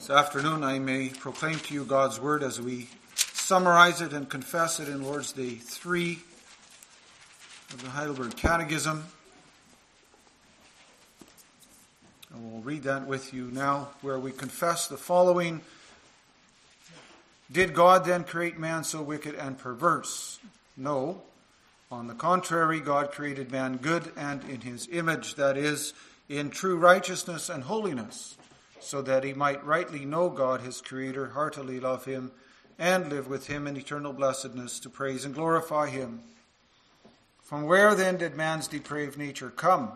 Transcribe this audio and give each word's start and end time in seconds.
This 0.00 0.08
afternoon, 0.08 0.64
I 0.64 0.78
may 0.78 1.10
proclaim 1.10 1.58
to 1.58 1.74
you 1.74 1.84
God's 1.84 2.18
Word 2.18 2.42
as 2.42 2.58
we 2.58 2.88
summarize 3.14 4.00
it 4.00 4.14
and 4.14 4.26
confess 4.26 4.80
it 4.80 4.88
in 4.88 5.04
Lord's 5.04 5.32
Day 5.32 5.56
3 5.56 6.18
of 7.74 7.82
the 7.82 7.90
Heidelberg 7.90 8.34
Catechism. 8.34 9.04
I 12.34 12.38
will 12.38 12.62
read 12.62 12.84
that 12.84 13.06
with 13.06 13.34
you 13.34 13.50
now, 13.52 13.90
where 14.00 14.18
we 14.18 14.32
confess 14.32 14.86
the 14.86 14.96
following 14.96 15.60
Did 17.52 17.74
God 17.74 18.06
then 18.06 18.24
create 18.24 18.58
man 18.58 18.84
so 18.84 19.02
wicked 19.02 19.34
and 19.34 19.58
perverse? 19.58 20.38
No. 20.78 21.20
On 21.90 22.06
the 22.06 22.14
contrary, 22.14 22.80
God 22.80 23.12
created 23.12 23.52
man 23.52 23.76
good 23.76 24.10
and 24.16 24.42
in 24.44 24.62
his 24.62 24.88
image, 24.90 25.34
that 25.34 25.58
is, 25.58 25.92
in 26.26 26.48
true 26.48 26.78
righteousness 26.78 27.50
and 27.50 27.64
holiness, 27.64 28.38
so 28.80 29.02
that 29.02 29.24
he 29.24 29.32
might 29.32 29.64
rightly 29.64 30.04
know 30.04 30.28
God, 30.28 30.62
his 30.62 30.80
Creator, 30.80 31.30
heartily 31.30 31.78
love 31.80 32.04
him, 32.04 32.32
and 32.78 33.10
live 33.10 33.28
with 33.28 33.46
him 33.46 33.66
in 33.66 33.76
eternal 33.76 34.12
blessedness 34.12 34.80
to 34.80 34.88
praise 34.88 35.24
and 35.24 35.34
glorify 35.34 35.88
him. 35.88 36.20
From 37.42 37.64
where 37.64 37.94
then 37.94 38.16
did 38.16 38.36
man's 38.36 38.68
depraved 38.68 39.18
nature 39.18 39.50
come? 39.50 39.92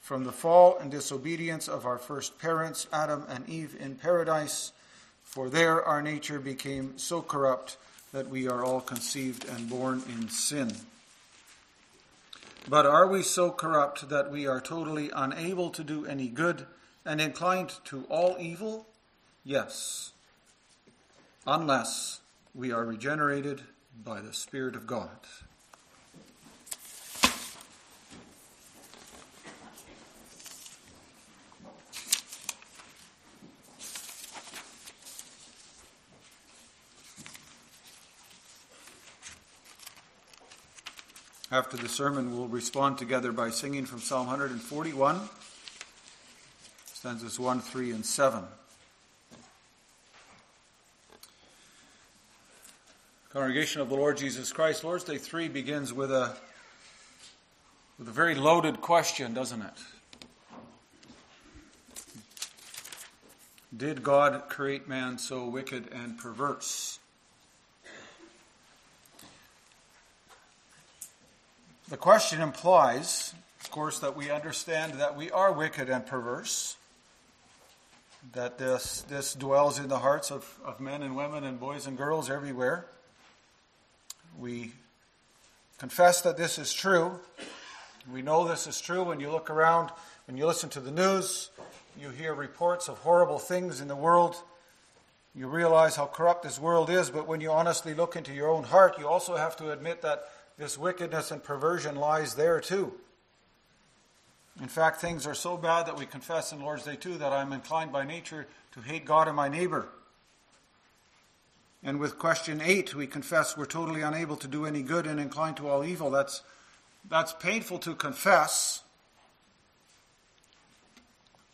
From 0.00 0.24
the 0.24 0.32
fall 0.32 0.78
and 0.78 0.90
disobedience 0.90 1.68
of 1.68 1.84
our 1.84 1.98
first 1.98 2.38
parents, 2.38 2.86
Adam 2.92 3.24
and 3.28 3.48
Eve, 3.48 3.76
in 3.78 3.96
paradise. 3.96 4.72
For 5.22 5.50
there 5.50 5.84
our 5.84 6.00
nature 6.00 6.38
became 6.38 6.96
so 6.96 7.20
corrupt 7.20 7.76
that 8.12 8.28
we 8.28 8.48
are 8.48 8.64
all 8.64 8.80
conceived 8.80 9.46
and 9.46 9.68
born 9.68 10.02
in 10.08 10.28
sin. 10.30 10.72
But 12.68 12.86
are 12.86 13.06
we 13.06 13.22
so 13.22 13.50
corrupt 13.50 14.08
that 14.08 14.30
we 14.30 14.46
are 14.46 14.60
totally 14.60 15.10
unable 15.14 15.70
to 15.70 15.84
do 15.84 16.06
any 16.06 16.28
good 16.28 16.64
and 17.08 17.22
inclined 17.22 17.72
to 17.86 18.04
all 18.10 18.36
evil? 18.38 18.86
Yes, 19.42 20.12
unless 21.46 22.20
we 22.54 22.70
are 22.70 22.84
regenerated 22.84 23.62
by 24.04 24.20
the 24.20 24.34
Spirit 24.34 24.76
of 24.76 24.86
God. 24.86 25.08
After 41.50 41.78
the 41.78 41.88
sermon, 41.88 42.36
we'll 42.36 42.48
respond 42.48 42.98
together 42.98 43.32
by 43.32 43.48
singing 43.48 43.86
from 43.86 44.00
Psalm 44.00 44.26
141, 44.26 45.20
stanzas 47.08 47.40
1, 47.40 47.60
3, 47.62 47.92
and 47.92 48.04
7. 48.04 48.44
Congregation 53.32 53.80
of 53.80 53.88
the 53.88 53.94
Lord 53.94 54.18
Jesus 54.18 54.52
Christ, 54.52 54.84
Lord's 54.84 55.04
Day 55.04 55.16
3 55.16 55.48
begins 55.48 55.90
with 55.90 56.12
a, 56.12 56.36
with 57.98 58.08
a 58.08 58.10
very 58.10 58.34
loaded 58.34 58.82
question, 58.82 59.32
doesn't 59.32 59.62
it? 59.62 59.72
Did 63.74 64.02
God 64.02 64.42
create 64.50 64.86
man 64.86 65.16
so 65.16 65.46
wicked 65.46 65.88
and 65.90 66.18
perverse? 66.18 66.98
The 71.88 71.96
question 71.96 72.42
implies, 72.42 73.32
of 73.62 73.70
course, 73.70 73.98
that 74.00 74.14
we 74.14 74.30
understand 74.30 75.00
that 75.00 75.16
we 75.16 75.30
are 75.30 75.50
wicked 75.50 75.88
and 75.88 76.04
perverse, 76.06 76.76
that 78.32 78.58
this, 78.58 79.02
this 79.08 79.34
dwells 79.34 79.78
in 79.78 79.88
the 79.88 79.98
hearts 79.98 80.30
of, 80.30 80.58
of 80.64 80.80
men 80.80 81.02
and 81.02 81.16
women 81.16 81.44
and 81.44 81.58
boys 81.58 81.86
and 81.86 81.96
girls 81.96 82.28
everywhere. 82.28 82.86
We 84.38 84.72
confess 85.78 86.20
that 86.22 86.36
this 86.36 86.58
is 86.58 86.72
true. 86.72 87.18
We 88.12 88.22
know 88.22 88.46
this 88.46 88.66
is 88.66 88.80
true 88.80 89.02
when 89.02 89.20
you 89.20 89.30
look 89.30 89.50
around, 89.50 89.90
when 90.26 90.36
you 90.36 90.46
listen 90.46 90.68
to 90.70 90.80
the 90.80 90.90
news, 90.90 91.50
you 91.98 92.10
hear 92.10 92.34
reports 92.34 92.88
of 92.88 92.98
horrible 92.98 93.38
things 93.38 93.80
in 93.80 93.88
the 93.88 93.96
world. 93.96 94.36
You 95.34 95.48
realize 95.48 95.96
how 95.96 96.06
corrupt 96.06 96.42
this 96.42 96.58
world 96.58 96.90
is, 96.90 97.10
but 97.10 97.28
when 97.28 97.40
you 97.40 97.50
honestly 97.50 97.94
look 97.94 98.16
into 98.16 98.32
your 98.32 98.48
own 98.48 98.64
heart, 98.64 98.98
you 98.98 99.06
also 99.06 99.36
have 99.36 99.56
to 99.56 99.72
admit 99.72 100.02
that 100.02 100.24
this 100.58 100.76
wickedness 100.76 101.30
and 101.30 101.42
perversion 101.42 101.96
lies 101.96 102.34
there 102.34 102.60
too. 102.60 102.92
In 104.60 104.68
fact, 104.68 105.00
things 105.00 105.26
are 105.26 105.34
so 105.34 105.56
bad 105.56 105.86
that 105.86 105.96
we 105.96 106.04
confess 106.04 106.52
in 106.52 106.60
Lord's 106.60 106.84
Day 106.84 106.96
2 106.96 107.18
that 107.18 107.32
I'm 107.32 107.52
inclined 107.52 107.92
by 107.92 108.04
nature 108.04 108.46
to 108.72 108.80
hate 108.80 109.04
God 109.04 109.28
and 109.28 109.36
my 109.36 109.48
neighbor. 109.48 109.88
And 111.82 112.00
with 112.00 112.18
question 112.18 112.60
8, 112.60 112.94
we 112.94 113.06
confess 113.06 113.56
we're 113.56 113.66
totally 113.66 114.02
unable 114.02 114.36
to 114.36 114.48
do 114.48 114.66
any 114.66 114.82
good 114.82 115.06
and 115.06 115.20
inclined 115.20 115.56
to 115.58 115.68
all 115.68 115.84
evil. 115.84 116.10
That's, 116.10 116.42
that's 117.08 117.32
painful 117.34 117.78
to 117.80 117.94
confess. 117.94 118.82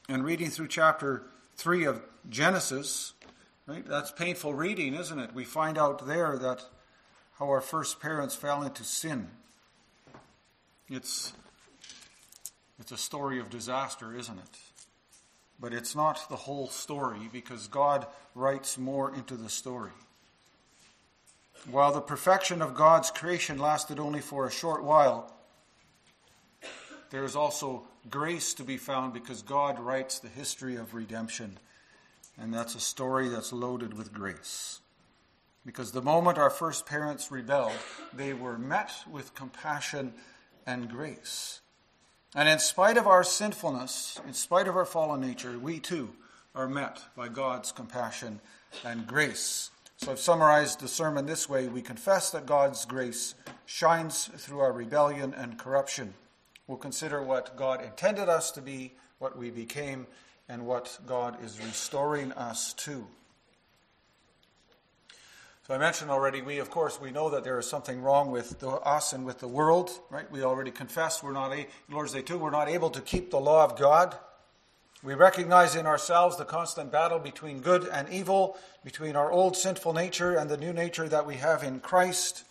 And 0.09 0.25
reading 0.25 0.49
through 0.49 0.69
chapter 0.69 1.25
3 1.57 1.85
of 1.85 2.03
Genesis, 2.31 3.13
right, 3.67 3.87
that's 3.87 4.13
painful 4.13 4.55
reading, 4.55 4.95
isn't 4.95 5.19
it? 5.19 5.35
We 5.35 5.45
find 5.45 5.77
out 5.77 6.07
there 6.07 6.39
that 6.39 6.65
how 7.39 7.47
our 7.47 7.61
first 7.61 8.01
parents 8.01 8.35
fell 8.35 8.63
into 8.63 8.83
sin. 8.83 9.29
It's, 10.89 11.35
it's 12.79 12.93
a 12.93 12.97
story 12.97 13.39
of 13.39 13.51
disaster, 13.51 14.17
isn't 14.17 14.39
it? 14.39 14.59
But 15.61 15.73
it's 15.73 15.95
not 15.95 16.29
the 16.29 16.37
whole 16.37 16.69
story 16.69 17.29
because 17.33 17.69
God 17.69 18.07
writes 18.35 18.77
more 18.77 19.15
into 19.15 19.37
the 19.37 19.49
story. 19.49 19.93
While 21.71 21.93
the 21.93 22.01
perfection 22.01 22.61
of 22.61 22.75
God's 22.75 23.11
creation 23.11 23.59
lasted 23.59 23.99
only 23.99 24.21
for 24.21 24.47
a 24.47 24.51
short 24.51 24.85
while, 24.85 25.33
there 27.11 27.25
is 27.25 27.37
also 27.37 27.85
grace 28.11 28.55
to 28.55 28.65
be 28.65 28.77
found 28.77 29.15
because 29.15 29.41
God 29.41 29.79
writes 29.79 30.19
the 30.19 30.29
history 30.29 30.77
of 30.77 30.95
redemption. 30.95 31.59
And 32.37 32.53
that's 32.53 32.75
a 32.75 32.81
story 32.81 33.29
that's 33.29 33.53
loaded 33.53 33.97
with 33.97 34.13
grace. 34.13 34.81
Because 35.65 35.93
the 35.93 36.03
moment 36.03 36.37
our 36.37 36.51
first 36.51 36.85
parents 36.85 37.31
rebelled, 37.31 37.79
they 38.13 38.35
were 38.35 38.59
met 38.59 38.91
with 39.11 39.35
compassion 39.35 40.13
and 40.67 40.91
grace. 40.91 41.61
And 42.35 42.49
in 42.49 42.59
spite 42.59 42.97
of 42.97 43.07
our 43.07 43.23
sinfulness, 43.23 44.21
in 44.27 44.35
spite 44.35 44.67
of 44.67 44.77
our 44.77 44.85
fallen 44.85 45.21
nature, 45.21 45.57
we 45.59 45.79
too 45.79 46.11
are 46.55 46.69
met 46.69 47.01
by 47.17 47.29
God's 47.29 47.71
compassion 47.71 48.41
and 48.85 49.07
grace. 49.07 49.71
So 49.99 50.11
I've 50.11 50.19
summarized 50.19 50.81
the 50.81 50.89
sermon 50.89 51.27
this 51.27 51.49
way 51.49 51.69
We 51.69 51.81
confess 51.81 52.31
that 52.31 52.47
God's 52.47 52.85
grace 52.85 53.37
shines 53.67 54.31
through 54.37 54.61
our 54.61 54.73
rebellion 54.73 55.33
and 55.33 55.59
corruption. 55.59 56.13
We'll 56.67 56.79
consider 56.79 57.23
what 57.23 57.57
God 57.57 57.85
intended 57.85 58.29
us 58.29 58.51
to 58.53 58.61
be, 58.61 58.95
what 59.19 59.39
we 59.39 59.51
became, 59.51 60.07
and 60.49 60.67
what 60.67 60.99
God 61.07 61.43
is 61.45 61.61
restoring 61.65 62.33
us 62.33 62.73
to. 62.75 63.07
So 65.67 65.73
I 65.73 65.79
mentioned 65.79 66.11
already, 66.11 66.43
we 66.43 66.59
of 66.59 66.69
course 66.69 67.01
we 67.01 67.11
know 67.11 67.31
that 67.31 67.43
there 67.43 67.59
is 67.59 67.67
something 67.67 68.03
wrong 68.03 68.31
with 68.31 68.61
the, 68.61 68.69
us 68.69 69.15
and 69.15 69.25
with 69.25 69.39
the 69.39 69.49
world, 69.49 69.99
right? 70.11 70.31
We 70.31 70.43
already 70.43 70.71
confessed 70.71 71.23
we're 71.23 71.33
not 71.33 71.55
a, 71.55 71.67
Lord's 71.89 72.13
Day 72.13 72.21
2, 72.21 72.37
we're 72.37 72.51
not 72.51 72.69
able 72.69 72.91
to 72.91 73.01
keep 73.01 73.31
the 73.31 73.41
law 73.41 73.65
of 73.65 73.79
God. 73.79 74.15
We 75.03 75.15
recognize 75.15 75.75
in 75.75 75.87
ourselves 75.87 76.37
the 76.37 76.45
constant 76.45 76.93
battle 76.93 77.19
between 77.19 77.61
good 77.61 77.89
and 77.89 78.11
evil, 78.11 78.59
between 78.85 79.17
our 79.17 79.33
old 79.33 79.57
sinful 79.57 79.95
nature 79.95 80.37
and 80.37 80.51
the 80.51 80.59
new 80.59 80.75
nature 80.75 81.09
that 81.09 81.27
we 81.27 81.37
have 81.37 81.63
in 81.63 81.81
Christ. 81.81 82.45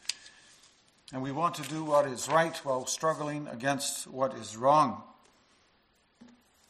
And 1.11 1.21
we 1.21 1.31
want 1.31 1.53
to 1.55 1.69
do 1.69 1.83
what 1.83 2.07
is 2.07 2.27
right 2.27 2.57
while 2.65 2.87
struggling 2.87 3.47
against 3.47 4.07
what 4.07 4.33
is 4.33 4.57
wrong. 4.57 5.03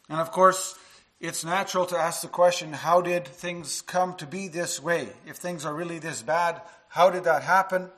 And 0.09 0.19
of 0.19 0.31
course, 0.31 0.77
it's 1.19 1.45
natural 1.45 1.85
to 1.87 1.97
ask 1.97 2.21
the 2.21 2.27
question 2.27 2.73
how 2.73 3.01
did 3.01 3.27
things 3.27 3.81
come 3.81 4.15
to 4.15 4.25
be 4.25 4.47
this 4.47 4.81
way? 4.81 5.07
If 5.25 5.37
things 5.37 5.65
are 5.65 5.73
really 5.73 5.99
this 5.99 6.21
bad, 6.21 6.61
how 6.89 7.09
did 7.09 7.23
that 7.23 7.43
happen? 7.43 7.89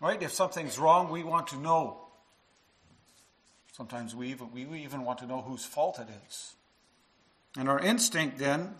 Right? 0.00 0.22
If 0.22 0.32
something's 0.32 0.78
wrong, 0.78 1.10
we 1.10 1.22
want 1.22 1.48
to 1.48 1.56
know. 1.56 1.98
Sometimes 3.72 4.14
we 4.14 4.28
even, 4.28 4.52
we 4.52 4.64
even 4.82 5.04
want 5.04 5.18
to 5.20 5.26
know 5.26 5.40
whose 5.40 5.64
fault 5.64 5.98
it 5.98 6.08
is. 6.28 6.54
And 7.56 7.68
our 7.68 7.78
instinct 7.78 8.38
then 8.38 8.74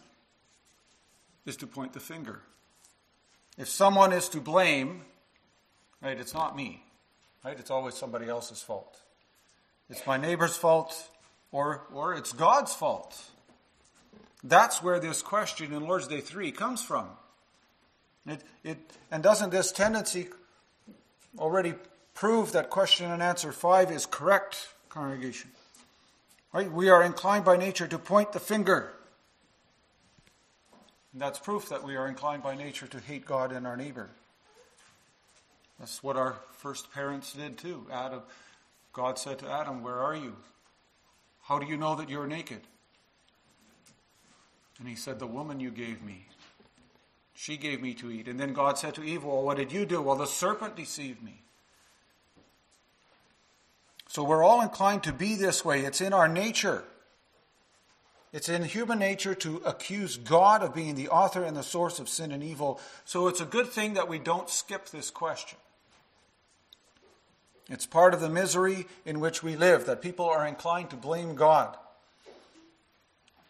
is 1.45 1.57
to 1.59 1.67
point 1.67 1.93
the 1.93 2.01
finger. 2.01 2.41
If 3.59 3.69
someone 3.69 4.13
is 4.13 4.29
to 4.31 4.41
blame, 4.41 5.03
right, 6.01 6.19
it's 6.19 6.35
not 6.35 6.57
me. 6.57 6.83
Right? 7.45 7.59
It's 7.59 7.71
always 7.71 7.95
somebody 7.95 8.29
else's 8.29 8.63
fault. 8.63 8.99
It's 9.91 10.07
my 10.07 10.17
neighbor's 10.17 10.57
fault, 10.57 11.11
or, 11.51 11.83
or 11.93 12.15
it's 12.15 12.33
God's 12.33 12.75
fault. 12.75 13.21
That's 14.45 14.83
where 14.83 14.99
this 14.99 15.23
question 15.23 15.73
in 15.73 15.87
Lord's 15.87 16.09
Day 16.09 16.21
3 16.21 16.53
comes 16.53 16.83
from. 16.83 17.09
It, 18.27 18.43
it, 18.65 18.79
and 19.11 19.23
doesn't 19.23 19.51
this 19.51 19.73
tendency 19.73 20.29
already 21.39 21.75
prove 22.15 22.53
that 22.53 22.71
question 22.71 23.11
and 23.11 23.23
answer 23.23 23.53
5 23.53 23.91
is 23.91 24.07
correct, 24.07 24.69
congregation? 24.89 25.51
Right? 26.53 26.71
We 26.71 26.89
are 26.91 27.03
inclined 27.03 27.45
by 27.45 27.57
nature 27.57 27.87
to 27.87 27.99
point 27.99 28.33
the 28.33 28.41
finger. 28.41 28.93
And 31.13 31.21
that's 31.21 31.39
proof 31.39 31.69
that 31.69 31.83
we 31.83 31.97
are 31.97 32.09
inclined 32.09 32.43
by 32.43 32.55
nature 32.55 32.87
to 32.89 33.01
hate 33.01 33.25
God 33.25 33.53
and 33.53 33.67
our 33.67 33.77
neighbor. 33.77 34.11
That's 35.79 36.03
what 36.03 36.17
our 36.17 36.37
first 36.59 36.93
parents 36.93 37.33
did 37.33 37.59
too. 37.59 37.87
Adam, 37.91 38.23
God 38.93 39.19
said 39.19 39.39
to 39.41 39.51
Adam, 39.51 39.83
Where 39.83 39.99
are 39.99 40.15
you? 40.15 40.37
How 41.43 41.59
do 41.59 41.67
you 41.67 41.77
know 41.77 41.97
that 41.97 42.09
you're 42.09 42.27
naked? 42.27 42.61
And 44.79 44.89
he 44.89 44.95
said, 44.95 45.19
The 45.19 45.27
woman 45.27 45.61
you 45.61 45.71
gave 45.71 46.03
me. 46.03 46.27
She 47.35 47.57
gave 47.57 47.81
me 47.83 47.95
to 47.95 48.11
eat. 48.11 48.29
And 48.29 48.39
then 48.39 48.53
God 48.53 48.79
said 48.79 48.95
to 48.95 49.03
Eve, 49.03 49.25
Well, 49.25 49.43
what 49.43 49.57
did 49.57 49.73
you 49.73 49.87
do? 49.87 50.03
Well, 50.03 50.17
the 50.17 50.27
serpent 50.27 50.77
deceived 50.77 51.23
me. 51.23 51.43
So 54.09 54.23
we're 54.23 54.45
all 54.45 54.61
inclined 54.61 55.05
to 55.05 55.13
be 55.13 55.37
this 55.37 55.65
way. 55.65 55.81
It's 55.81 56.01
in 56.01 56.13
our 56.13 56.29
nature. 56.29 56.85
It's 58.33 58.49
in 58.49 58.63
human 58.65 58.99
nature 58.99 59.35
to 59.37 59.63
accuse 59.65 60.17
God 60.17 60.63
of 60.63 60.75
being 60.75 60.95
the 60.95 61.09
author 61.09 61.43
and 61.43 61.57
the 61.57 61.63
source 61.63 61.99
of 61.99 62.09
sin 62.09 62.33
and 62.33 62.43
evil. 62.43 62.81
So 63.05 63.29
it's 63.29 63.41
a 63.41 63.47
good 63.47 63.69
thing 63.69 63.95
that 63.95 64.09
we 64.09 64.19
don't 64.19 64.49
skip 64.49 64.89
this 64.89 65.11
question. 65.11 65.59
It's 67.69 67.87
part 67.87 68.15
of 68.15 68.21
the 68.21 68.29
misery 68.29 68.87
in 69.05 69.21
which 69.21 69.43
we 69.43 69.57
live 69.57 69.87
that 69.87 70.03
people 70.03 70.27
are 70.27 70.47
inclined 70.47 70.91
to 70.91 70.97
blame 70.97 71.35
God. 71.35 71.77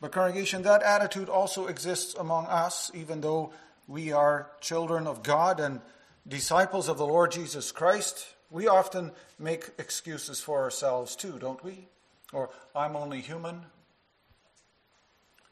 But, 0.02 0.10
congregation, 0.10 0.62
that 0.62 0.82
attitude 0.82 1.28
also 1.28 1.68
exists 1.68 2.14
among 2.14 2.46
us, 2.46 2.90
even 2.92 3.20
though 3.20 3.52
we 3.86 4.10
are 4.10 4.50
children 4.60 5.06
of 5.06 5.22
God 5.22 5.60
and 5.60 5.80
disciples 6.26 6.88
of 6.88 6.98
the 6.98 7.06
Lord 7.06 7.30
Jesus 7.30 7.70
Christ. 7.70 8.26
We 8.50 8.66
often 8.66 9.12
make 9.38 9.70
excuses 9.78 10.40
for 10.40 10.60
ourselves 10.60 11.14
too, 11.14 11.38
don't 11.38 11.62
we? 11.62 11.86
Or, 12.32 12.50
I'm 12.74 12.96
only 12.96 13.20
human. 13.20 13.62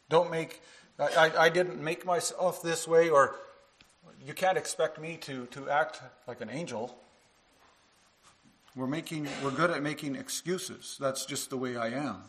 Don't 0.08 0.32
make, 0.32 0.60
I, 0.98 1.30
I 1.38 1.48
didn't 1.48 1.80
make 1.80 2.04
myself 2.04 2.60
this 2.60 2.88
way, 2.88 3.08
or 3.08 3.36
you 4.26 4.34
can't 4.34 4.58
expect 4.58 5.00
me 5.00 5.16
to, 5.18 5.46
to 5.52 5.70
act 5.70 6.00
like 6.26 6.40
an 6.40 6.50
angel. 6.50 6.98
We're, 8.74 8.88
making, 8.88 9.28
we're 9.44 9.52
good 9.52 9.70
at 9.70 9.80
making 9.80 10.16
excuses. 10.16 10.96
That's 10.98 11.24
just 11.24 11.50
the 11.50 11.56
way 11.56 11.76
I 11.76 11.90
am. 11.90 12.24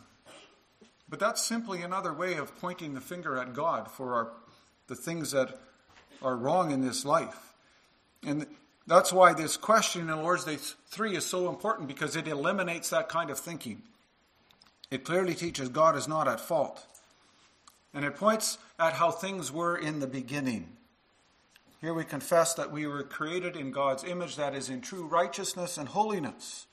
But 1.12 1.20
that's 1.20 1.42
simply 1.42 1.82
another 1.82 2.14
way 2.14 2.36
of 2.36 2.58
pointing 2.58 2.94
the 2.94 3.00
finger 3.02 3.36
at 3.36 3.52
God 3.52 3.90
for 3.90 4.14
our, 4.14 4.32
the 4.86 4.94
things 4.94 5.32
that 5.32 5.60
are 6.22 6.34
wrong 6.34 6.70
in 6.70 6.80
this 6.80 7.04
life. 7.04 7.52
And 8.24 8.46
that's 8.86 9.12
why 9.12 9.34
this 9.34 9.58
question 9.58 10.08
in 10.08 10.22
Lord's 10.22 10.44
Day 10.44 10.56
3 10.56 11.14
is 11.14 11.26
so 11.26 11.50
important 11.50 11.86
because 11.86 12.16
it 12.16 12.28
eliminates 12.28 12.88
that 12.88 13.10
kind 13.10 13.28
of 13.28 13.38
thinking. 13.38 13.82
It 14.90 15.04
clearly 15.04 15.34
teaches 15.34 15.68
God 15.68 15.96
is 15.96 16.08
not 16.08 16.28
at 16.28 16.40
fault. 16.40 16.82
And 17.92 18.06
it 18.06 18.16
points 18.16 18.56
at 18.78 18.94
how 18.94 19.10
things 19.10 19.52
were 19.52 19.76
in 19.76 20.00
the 20.00 20.06
beginning. 20.06 20.66
Here 21.82 21.92
we 21.92 22.04
confess 22.04 22.54
that 22.54 22.72
we 22.72 22.86
were 22.86 23.02
created 23.02 23.54
in 23.54 23.70
God's 23.70 24.02
image, 24.02 24.36
that 24.36 24.54
is, 24.54 24.70
in 24.70 24.80
true 24.80 25.04
righteousness 25.04 25.76
and 25.76 25.90
holiness. 25.90 26.66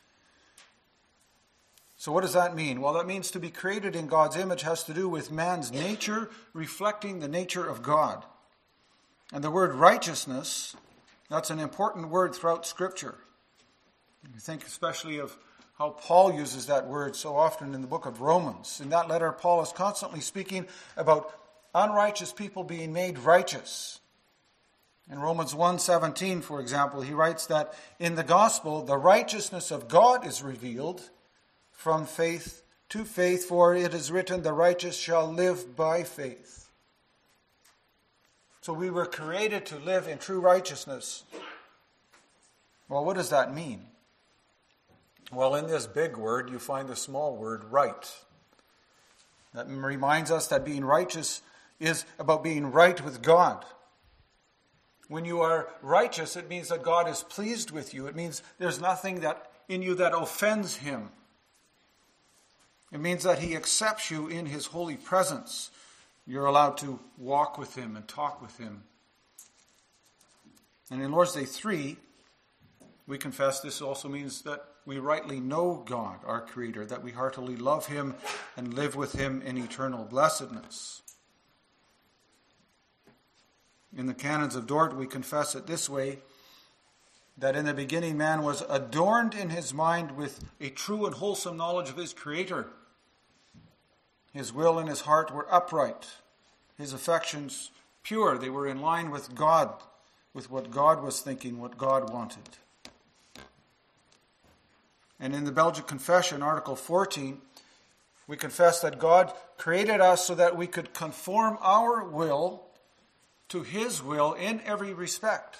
So, 2.00 2.13
what 2.13 2.22
does 2.22 2.31
that 2.31 2.56
mean? 2.56 2.80
Well, 2.80 2.94
that 2.94 3.07
means 3.07 3.30
to 3.31 3.42
be 3.42 3.50
created 3.50 3.94
in 3.94 4.07
God's 4.07 4.38
image 4.38 4.62
has 4.62 4.86
to 4.86 4.94
do 4.94 5.10
with 5.10 5.34
man's 5.34 5.69
nature 5.69 6.30
reflecting 6.54 7.19
the 7.19 7.28
nature 7.28 7.68
of 7.68 7.84
God. 7.84 8.24
And 9.34 9.44
the 9.44 9.51
word 9.51 9.74
righteousness, 9.74 10.78
that's 11.30 11.50
an 11.50 11.60
important 11.60 12.07
word 12.07 12.34
throughout 12.34 12.66
Scripture. 12.66 13.16
You 14.34 14.40
think 14.40 14.66
especially 14.66 15.18
of 15.18 15.36
how 15.78 15.90
Paul 15.90 16.31
uses 16.31 16.68
that 16.68 16.88
word 16.88 17.18
so 17.18 17.36
often 17.36 17.75
in 17.75 17.81
the 17.81 17.88
book 17.88 18.06
of 18.06 18.22
Romans. 18.22 18.80
In 18.80 18.88
that 18.92 19.10
letter, 19.10 19.34
Paul 19.34 19.62
is 19.62 19.74
constantly 19.74 20.22
speaking 20.22 20.68
about 20.95 21.38
unrighteous 21.75 22.31
people 22.31 22.63
being 22.63 22.94
made 22.94 23.19
righteous. 23.19 24.00
In 25.12 25.19
Romans 25.19 25.54
1:17, 25.54 26.44
for 26.44 26.62
example, 26.62 27.02
he 27.02 27.13
writes 27.13 27.48
that 27.48 27.74
in 28.00 28.16
the 28.16 28.24
gospel 28.24 28.84
the 28.84 28.98
righteousness 28.98 29.69
of 29.69 29.90
God 29.90 30.25
is 30.25 30.42
revealed 30.42 31.10
from 31.80 32.06
faith 32.06 32.62
to 32.90 33.06
faith, 33.06 33.46
for 33.46 33.74
it 33.74 33.94
is 33.94 34.12
written, 34.12 34.44
the 34.44 34.52
righteous 34.52 34.98
shall 34.98 35.31
live 35.31 35.78
by 35.78 36.04
faith. 36.04 36.70
So 38.60 38.74
we 38.74 38.90
were 38.90 39.06
created 39.06 39.66
to 39.68 39.78
live 39.78 40.06
in 40.06 40.18
true 40.18 40.42
righteousness. 40.42 41.24
Well, 42.90 43.06
what 43.06 43.16
does 43.16 43.30
that 43.30 43.56
mean? 43.56 43.86
Well, 45.31 45.56
in 45.56 45.68
this 45.68 45.88
big 45.88 46.18
word, 46.18 46.50
you 46.50 46.60
find 46.60 46.90
the 46.90 46.98
small 46.98 47.38
word 47.38 47.64
right. 47.64 48.14
That 49.54 49.70
reminds 49.70 50.31
us 50.31 50.48
that 50.48 50.66
being 50.66 50.84
righteous 50.84 51.42
is 51.80 52.04
about 52.20 52.44
being 52.44 52.74
right 52.74 53.02
with 53.02 53.22
God. 53.22 53.64
When 55.08 55.24
you 55.24 55.40
are 55.40 55.70
righteous, 55.81 56.36
it 56.36 56.50
means 56.50 56.68
that 56.68 56.84
God 56.84 57.08
is 57.08 57.24
pleased 57.24 57.72
with 57.72 57.94
you. 57.94 58.08
It 58.08 58.18
means 58.18 58.44
there's 58.58 58.81
nothing 58.81 59.22
that 59.22 59.50
in 59.70 59.81
you 59.81 59.96
that 59.96 60.14
offends 60.14 60.76
him. 60.76 61.12
It 62.92 63.00
means 63.00 63.24
that 63.24 63.40
he 63.40 63.56
accepts 63.56 64.10
you 64.10 64.28
in 64.28 64.46
his 64.46 64.68
holy 64.68 64.98
presence. 64.98 65.70
You're 66.26 66.46
allowed 66.46 66.78
to 66.78 67.00
walk 67.18 67.58
with 67.58 67.76
him 67.76 67.96
and 67.96 68.08
talk 68.08 68.42
with 68.42 68.58
him. 68.58 68.84
And 70.92 71.02
in 71.02 71.12
Lord's 71.12 71.34
Day 71.34 71.46
3, 71.46 71.98
we 73.08 73.18
confess 73.18 73.60
this 73.60 73.82
also 73.82 74.10
means 74.10 74.42
that 74.44 74.64
we 74.86 74.98
rightly 74.98 75.40
know 75.40 75.84
God, 75.86 76.20
our 76.26 76.42
Creator, 76.42 76.88
that 76.88 77.04
we 77.04 77.12
heartily 77.12 77.56
love 77.56 77.86
Him 77.88 78.16
and 78.58 78.74
live 78.74 78.96
with 78.96 79.14
Him 79.14 79.42
in 79.44 79.58
eternal 79.58 80.04
blessedness. 80.04 81.04
In 83.96 84.08
the 84.08 84.14
canons 84.14 84.56
of 84.56 84.68
Dort, 84.68 84.96
we 84.96 85.06
confess 85.06 85.54
it 85.54 85.68
this 85.68 85.90
way 85.90 86.20
that 87.38 87.56
in 87.56 87.66
the 87.66 87.74
beginning 87.74 88.18
man 88.18 88.42
was 88.42 88.64
adorned 88.70 89.34
in 89.34 89.50
his 89.50 89.74
mind 89.74 90.18
with 90.18 90.44
a 90.60 90.70
true 90.70 91.06
and 91.06 91.16
wholesome 91.16 91.56
knowledge 91.56 91.90
of 91.90 91.98
his 91.98 92.14
Creator. 92.14 92.68
His 94.34 94.54
will 94.54 94.78
and 94.78 94.88
his 94.88 95.02
heart 95.02 95.34
were 95.34 95.52
upright, 95.54 96.08
his 96.78 96.94
affections 96.94 97.72
pure. 98.04 98.38
They 98.38 98.50
were 98.50 98.68
in 98.68 98.81
line 98.81 99.10
with 99.10 99.36
God, 99.36 99.74
with 100.34 100.52
what 100.52 100.72
God 100.72 101.04
was 101.04 101.22
thinking, 101.22 101.60
what 101.60 101.78
God 101.78 102.12
wanted. 102.12 102.58
And 105.20 105.36
in 105.36 105.44
the 105.44 105.52
Belgic 105.52 105.88
Confession, 105.88 106.42
Article 106.42 106.76
14, 106.76 107.40
we 108.28 108.38
confess 108.38 108.80
that 108.81 109.00
God 109.00 109.34
created 109.58 110.00
us 110.00 110.26
so 110.26 110.36
that 110.36 110.56
we 110.56 110.68
could 110.68 110.94
conform 110.94 111.57
our 111.62 112.04
will 112.04 112.64
to 113.50 113.64
His 113.64 114.02
will 114.02 114.33
in 114.33 114.62
every 114.62 114.94
respect. 114.94 115.57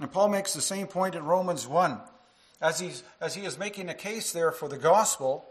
And 0.00 0.10
Paul 0.10 0.28
makes 0.28 0.54
the 0.54 0.60
same 0.60 0.86
point 0.86 1.14
in 1.14 1.24
Romans 1.24 1.66
1. 1.66 2.00
As, 2.60 2.80
he's, 2.80 3.02
as 3.20 3.34
he 3.34 3.44
is 3.44 3.58
making 3.58 3.88
a 3.88 3.94
case 3.94 4.32
there 4.32 4.52
for 4.52 4.68
the 4.68 4.78
gospel, 4.78 5.44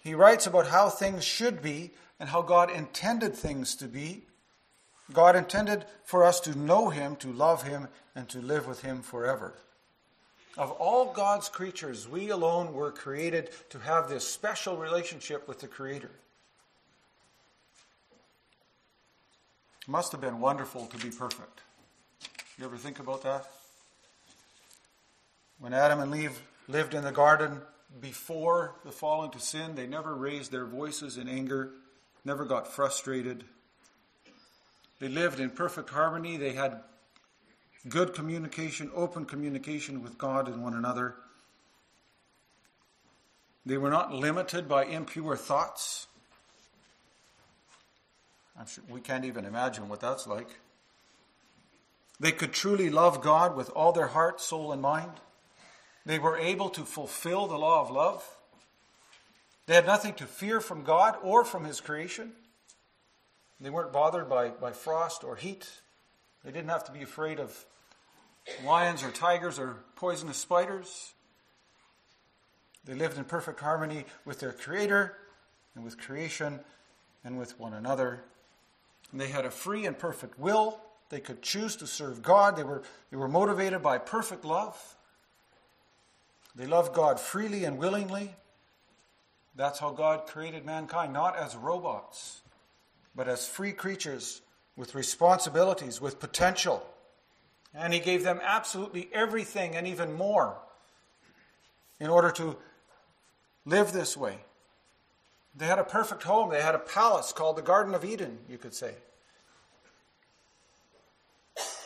he 0.00 0.14
writes 0.14 0.46
about 0.46 0.66
how 0.68 0.88
things 0.88 1.24
should 1.24 1.62
be 1.62 1.92
and 2.18 2.28
how 2.28 2.42
God 2.42 2.70
intended 2.70 3.34
things 3.34 3.74
to 3.76 3.86
be. 3.86 4.22
God 5.12 5.36
intended 5.36 5.84
for 6.04 6.24
us 6.24 6.40
to 6.40 6.58
know 6.58 6.88
Him, 6.88 7.16
to 7.16 7.32
love 7.32 7.64
Him, 7.64 7.88
and 8.14 8.28
to 8.30 8.38
live 8.38 8.66
with 8.66 8.82
Him 8.82 9.02
forever. 9.02 9.54
Of 10.56 10.70
all 10.72 11.12
God's 11.12 11.48
creatures, 11.48 12.08
we 12.08 12.30
alone 12.30 12.72
were 12.72 12.90
created 12.90 13.50
to 13.70 13.78
have 13.78 14.08
this 14.08 14.26
special 14.26 14.76
relationship 14.76 15.46
with 15.46 15.60
the 15.60 15.68
Creator. 15.68 16.10
It 19.82 19.88
must 19.88 20.12
have 20.12 20.20
been 20.20 20.40
wonderful 20.40 20.86
to 20.86 20.98
be 20.98 21.10
perfect. 21.10 21.60
You 22.58 22.64
ever 22.64 22.76
think 22.76 23.00
about 23.00 23.22
that? 23.22 23.50
When 25.58 25.72
Adam 25.74 26.00
and 26.00 26.14
Eve 26.14 26.40
lived 26.68 26.94
in 26.94 27.04
the 27.04 27.12
garden 27.12 27.60
before 27.98 28.76
the 28.84 28.92
fall 28.92 29.24
into 29.24 29.40
sin, 29.40 29.74
they 29.74 29.86
never 29.86 30.14
raised 30.14 30.52
their 30.52 30.66
voices 30.66 31.16
in 31.16 31.28
anger, 31.28 31.72
never 32.24 32.44
got 32.44 32.68
frustrated. 32.68 33.44
They 35.00 35.08
lived 35.08 35.40
in 35.40 35.50
perfect 35.50 35.90
harmony. 35.90 36.36
They 36.36 36.52
had 36.52 36.82
good 37.88 38.14
communication, 38.14 38.90
open 38.94 39.24
communication 39.24 40.02
with 40.02 40.18
God 40.18 40.46
and 40.46 40.62
one 40.62 40.74
another. 40.74 41.16
They 43.66 43.78
were 43.78 43.90
not 43.90 44.12
limited 44.12 44.68
by 44.68 44.84
impure 44.84 45.36
thoughts. 45.36 46.06
Sure 48.66 48.84
we 48.90 49.00
can't 49.00 49.24
even 49.24 49.46
imagine 49.46 49.88
what 49.88 50.00
that's 50.00 50.26
like. 50.26 50.60
They 52.18 52.32
could 52.32 52.52
truly 52.52 52.90
love 52.90 53.22
God 53.22 53.56
with 53.56 53.70
all 53.70 53.92
their 53.92 54.08
heart, 54.08 54.40
soul, 54.40 54.70
and 54.70 54.82
mind. 54.82 55.12
They 56.06 56.18
were 56.18 56.36
able 56.36 56.70
to 56.70 56.82
fulfill 56.82 57.46
the 57.46 57.58
law 57.58 57.82
of 57.82 57.90
love. 57.90 58.24
They 59.66 59.74
had 59.74 59.86
nothing 59.86 60.14
to 60.14 60.26
fear 60.26 60.60
from 60.60 60.82
God 60.82 61.16
or 61.22 61.44
from 61.44 61.64
His 61.64 61.80
creation. 61.80 62.32
They 63.60 63.70
weren't 63.70 63.92
bothered 63.92 64.28
by, 64.28 64.48
by 64.48 64.72
frost 64.72 65.22
or 65.22 65.36
heat. 65.36 65.68
They 66.44 66.50
didn't 66.50 66.70
have 66.70 66.84
to 66.84 66.92
be 66.92 67.02
afraid 67.02 67.38
of 67.38 67.66
lions 68.64 69.04
or 69.04 69.10
tigers 69.10 69.58
or 69.58 69.76
poisonous 69.96 70.38
spiders. 70.38 71.12
They 72.84 72.94
lived 72.94 73.18
in 73.18 73.24
perfect 73.24 73.60
harmony 73.60 74.06
with 74.24 74.40
their 74.40 74.52
Creator 74.52 75.16
and 75.74 75.84
with 75.84 75.98
creation 75.98 76.60
and 77.24 77.38
with 77.38 77.58
one 77.60 77.74
another. 77.74 78.20
And 79.12 79.20
they 79.20 79.28
had 79.28 79.44
a 79.44 79.50
free 79.50 79.86
and 79.86 79.98
perfect 79.98 80.38
will. 80.38 80.80
They 81.10 81.20
could 81.20 81.42
choose 81.42 81.76
to 81.76 81.86
serve 81.86 82.22
God. 82.22 82.56
They 82.56 82.64
were, 82.64 82.82
they 83.10 83.16
were 83.16 83.28
motivated 83.28 83.82
by 83.82 83.98
perfect 83.98 84.44
love. 84.44 84.96
They 86.54 86.66
loved 86.66 86.94
God 86.94 87.20
freely 87.20 87.64
and 87.64 87.78
willingly. 87.78 88.34
That's 89.54 89.78
how 89.78 89.90
God 89.90 90.26
created 90.26 90.64
mankind, 90.64 91.12
not 91.12 91.36
as 91.36 91.56
robots, 91.56 92.40
but 93.14 93.28
as 93.28 93.46
free 93.46 93.72
creatures 93.72 94.40
with 94.76 94.94
responsibilities, 94.94 96.00
with 96.00 96.20
potential. 96.20 96.84
And 97.74 97.92
He 97.92 98.00
gave 98.00 98.24
them 98.24 98.40
absolutely 98.42 99.08
everything 99.12 99.76
and 99.76 99.86
even 99.86 100.12
more 100.12 100.56
in 101.98 102.08
order 102.08 102.30
to 102.32 102.56
live 103.64 103.92
this 103.92 104.16
way. 104.16 104.38
They 105.56 105.66
had 105.66 105.78
a 105.78 105.84
perfect 105.84 106.22
home. 106.22 106.50
They 106.50 106.62
had 106.62 106.74
a 106.74 106.78
palace 106.78 107.32
called 107.32 107.56
the 107.56 107.62
Garden 107.62 107.94
of 107.94 108.04
Eden, 108.04 108.38
you 108.48 108.56
could 108.58 108.74
say. 108.74 108.94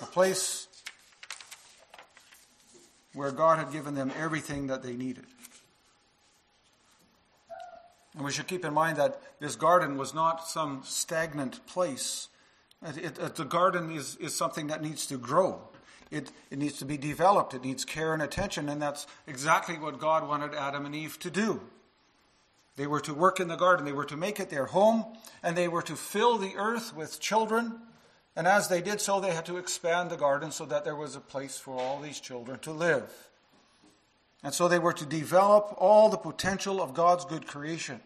A 0.00 0.06
place 0.06 0.68
where 3.14 3.30
God 3.30 3.58
had 3.58 3.72
given 3.72 3.94
them 3.94 4.12
everything 4.18 4.66
that 4.66 4.82
they 4.82 4.94
needed. 4.94 5.24
And 8.14 8.24
we 8.24 8.30
should 8.30 8.46
keep 8.46 8.64
in 8.64 8.74
mind 8.74 8.98
that 8.98 9.20
this 9.40 9.56
garden 9.56 9.96
was 9.96 10.14
not 10.14 10.46
some 10.46 10.82
stagnant 10.84 11.66
place. 11.66 12.28
It, 12.82 13.18
it, 13.18 13.34
the 13.34 13.44
garden 13.44 13.90
is, 13.90 14.16
is 14.16 14.34
something 14.34 14.68
that 14.68 14.82
needs 14.82 15.06
to 15.06 15.16
grow. 15.16 15.60
It, 16.10 16.30
it 16.50 16.58
needs 16.58 16.78
to 16.78 16.84
be 16.84 16.96
developed. 16.96 17.54
It 17.54 17.64
needs 17.64 17.84
care 17.84 18.12
and 18.12 18.22
attention. 18.22 18.68
And 18.68 18.80
that's 18.80 19.06
exactly 19.26 19.78
what 19.78 19.98
God 19.98 20.28
wanted 20.28 20.54
Adam 20.54 20.86
and 20.86 20.94
Eve 20.94 21.18
to 21.20 21.30
do. 21.30 21.60
They 22.76 22.86
were 22.86 23.00
to 23.00 23.14
work 23.14 23.40
in 23.40 23.48
the 23.48 23.56
garden. 23.56 23.84
They 23.84 23.92
were 23.92 24.04
to 24.04 24.16
make 24.16 24.38
it 24.38 24.50
their 24.50 24.66
home. 24.66 25.04
And 25.42 25.56
they 25.56 25.66
were 25.66 25.82
to 25.82 25.96
fill 25.96 26.38
the 26.38 26.54
earth 26.56 26.94
with 26.94 27.20
children. 27.20 27.80
And 28.36 28.48
as 28.48 28.68
they 28.68 28.80
did 28.80 29.00
so, 29.00 29.20
they 29.20 29.32
had 29.32 29.46
to 29.46 29.58
expand 29.58 30.10
the 30.10 30.16
garden 30.16 30.50
so 30.50 30.64
that 30.66 30.84
there 30.84 30.96
was 30.96 31.14
a 31.14 31.20
place 31.20 31.56
for 31.56 31.74
all 31.74 32.00
these 32.00 32.20
children 32.20 32.58
to 32.60 32.72
live. 32.72 33.30
And 34.42 34.52
so 34.52 34.68
they 34.68 34.78
were 34.78 34.92
to 34.92 35.06
develop 35.06 35.74
all 35.78 36.08
the 36.08 36.18
potential 36.18 36.82
of 36.82 36.94
God's 36.94 37.24
good 37.24 37.46
creation. 37.46 38.00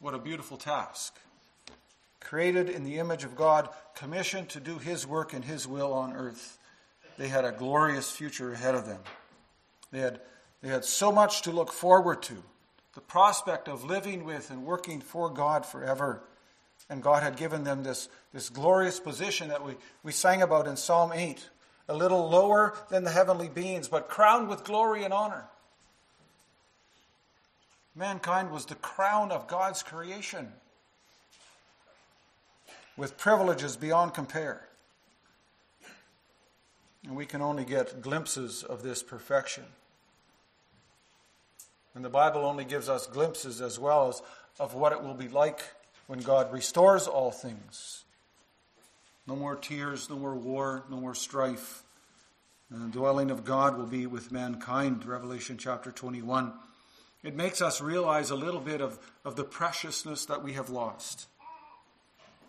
What 0.00 0.14
a 0.14 0.18
beautiful 0.18 0.56
task. 0.56 1.18
Created 2.20 2.68
in 2.68 2.84
the 2.84 2.98
image 2.98 3.24
of 3.24 3.36
God, 3.36 3.68
commissioned 3.94 4.48
to 4.50 4.60
do 4.60 4.78
His 4.78 5.06
work 5.06 5.32
and 5.32 5.44
His 5.44 5.66
will 5.66 5.92
on 5.92 6.12
earth. 6.12 6.58
They 7.16 7.28
had 7.28 7.44
a 7.44 7.52
glorious 7.52 8.10
future 8.10 8.52
ahead 8.52 8.74
of 8.74 8.86
them. 8.86 9.00
They 9.90 10.00
had, 10.00 10.20
they 10.60 10.68
had 10.68 10.84
so 10.84 11.10
much 11.10 11.42
to 11.42 11.50
look 11.50 11.72
forward 11.72 12.22
to. 12.24 12.42
The 12.94 13.00
prospect 13.00 13.68
of 13.68 13.84
living 13.84 14.24
with 14.24 14.50
and 14.50 14.64
working 14.66 15.00
for 15.00 15.30
God 15.30 15.64
forever. 15.64 16.22
And 16.88 17.02
God 17.02 17.22
had 17.22 17.36
given 17.36 17.64
them 17.64 17.82
this, 17.82 18.08
this 18.32 18.48
glorious 18.48 19.00
position 19.00 19.48
that 19.48 19.64
we, 19.64 19.74
we 20.02 20.12
sang 20.12 20.42
about 20.42 20.66
in 20.66 20.76
Psalm 20.76 21.12
8 21.12 21.48
a 21.88 21.94
little 21.94 22.28
lower 22.28 22.76
than 22.90 23.04
the 23.04 23.10
heavenly 23.10 23.48
beings, 23.48 23.88
but 23.88 24.08
crowned 24.08 24.48
with 24.48 24.64
glory 24.64 25.04
and 25.04 25.12
honor. 25.12 25.44
Mankind 27.94 28.50
was 28.50 28.66
the 28.66 28.74
crown 28.74 29.30
of 29.30 29.46
God's 29.46 29.82
creation, 29.82 30.52
with 32.96 33.16
privileges 33.16 33.76
beyond 33.76 34.14
compare. 34.14 34.68
And 37.06 37.16
we 37.16 37.24
can 37.24 37.40
only 37.40 37.64
get 37.64 38.02
glimpses 38.02 38.64
of 38.64 38.82
this 38.82 39.02
perfection. 39.02 39.64
And 41.94 42.04
the 42.04 42.10
Bible 42.10 42.44
only 42.44 42.64
gives 42.64 42.88
us 42.88 43.06
glimpses 43.06 43.60
as 43.60 43.78
well 43.78 44.08
as 44.08 44.22
of 44.58 44.74
what 44.74 44.92
it 44.92 45.02
will 45.02 45.14
be 45.14 45.28
like 45.28 45.62
when 46.06 46.20
God 46.20 46.52
restores 46.52 47.06
all 47.06 47.30
things. 47.30 48.04
No 49.26 49.34
more 49.34 49.56
tears, 49.56 50.08
no 50.08 50.16
more 50.16 50.34
war, 50.34 50.84
no 50.88 50.98
more 50.98 51.14
strife. 51.14 51.82
And 52.70 52.82
the 52.82 52.98
dwelling 52.98 53.30
of 53.30 53.44
God 53.44 53.76
will 53.76 53.86
be 53.86 54.06
with 54.06 54.32
mankind, 54.32 55.04
Revelation 55.04 55.56
chapter 55.58 55.90
21. 55.90 56.52
It 57.22 57.34
makes 57.34 57.60
us 57.60 57.80
realize 57.80 58.30
a 58.30 58.36
little 58.36 58.60
bit 58.60 58.80
of, 58.80 58.98
of 59.24 59.34
the 59.36 59.44
preciousness 59.44 60.26
that 60.26 60.44
we 60.44 60.52
have 60.52 60.70
lost. 60.70 61.26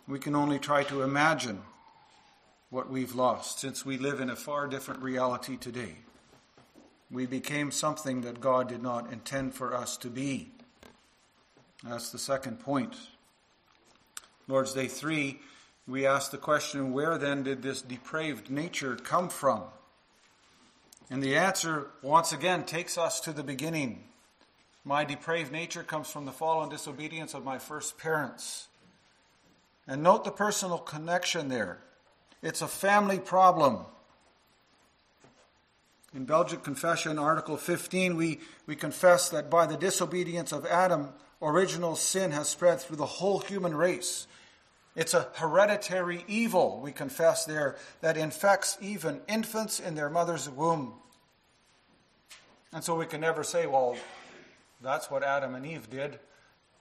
We 0.06 0.18
can 0.18 0.36
only 0.36 0.58
try 0.58 0.84
to 0.84 1.02
imagine 1.02 1.60
what 2.70 2.90
we've 2.90 3.14
lost 3.14 3.60
since 3.60 3.84
we 3.84 3.98
live 3.98 4.20
in 4.20 4.30
a 4.30 4.36
far 4.36 4.68
different 4.68 5.02
reality 5.02 5.56
today. 5.56 5.96
We 7.10 7.26
became 7.26 7.70
something 7.70 8.20
that 8.20 8.40
God 8.40 8.68
did 8.68 8.82
not 8.82 9.12
intend 9.12 9.54
for 9.54 9.74
us 9.74 9.96
to 9.98 10.08
be. 10.08 10.52
That's 11.82 12.10
the 12.10 12.18
second 12.18 12.60
point. 12.60 12.94
Lord's 14.48 14.72
Day 14.72 14.88
3 14.88 15.38
we 15.88 16.06
ask 16.06 16.30
the 16.30 16.38
question 16.38 16.92
where 16.92 17.16
then 17.16 17.42
did 17.42 17.62
this 17.62 17.80
depraved 17.80 18.50
nature 18.50 18.94
come 18.94 19.30
from? 19.30 19.62
And 21.10 21.22
the 21.22 21.36
answer, 21.36 21.86
once 22.02 22.32
again, 22.32 22.64
takes 22.64 22.98
us 22.98 23.20
to 23.20 23.32
the 23.32 23.42
beginning. 23.42 24.04
My 24.84 25.04
depraved 25.04 25.50
nature 25.50 25.82
comes 25.82 26.10
from 26.10 26.26
the 26.26 26.32
fall 26.32 26.62
and 26.62 26.70
disobedience 26.70 27.32
of 27.32 27.42
my 27.42 27.58
first 27.58 27.96
parents. 27.96 28.68
And 29.86 30.02
note 30.02 30.24
the 30.24 30.30
personal 30.30 30.76
connection 30.76 31.48
there. 31.48 31.78
It's 32.42 32.60
a 32.60 32.68
family 32.68 33.18
problem. 33.18 33.86
In 36.14 36.26
Belgic 36.26 36.62
Confession, 36.62 37.18
Article 37.18 37.56
15, 37.56 38.16
we, 38.16 38.40
we 38.66 38.76
confess 38.76 39.30
that 39.30 39.48
by 39.48 39.66
the 39.66 39.76
disobedience 39.78 40.52
of 40.52 40.66
Adam, 40.66 41.08
original 41.40 41.96
sin 41.96 42.30
has 42.32 42.50
spread 42.50 42.80
through 42.80 42.96
the 42.96 43.06
whole 43.06 43.38
human 43.38 43.74
race. 43.74 44.26
It's 44.98 45.14
a 45.14 45.28
hereditary 45.34 46.24
evil, 46.26 46.80
we 46.82 46.90
confess 46.90 47.44
there, 47.44 47.76
that 48.00 48.16
infects 48.16 48.76
even 48.80 49.20
infants 49.28 49.78
in 49.78 49.94
their 49.94 50.10
mother's 50.10 50.50
womb. 50.50 50.94
And 52.72 52.82
so 52.82 52.96
we 52.96 53.06
can 53.06 53.20
never 53.20 53.44
say, 53.44 53.68
well, 53.68 53.96
that's 54.82 55.08
what 55.08 55.22
Adam 55.22 55.54
and 55.54 55.64
Eve 55.64 55.88
did. 55.88 56.18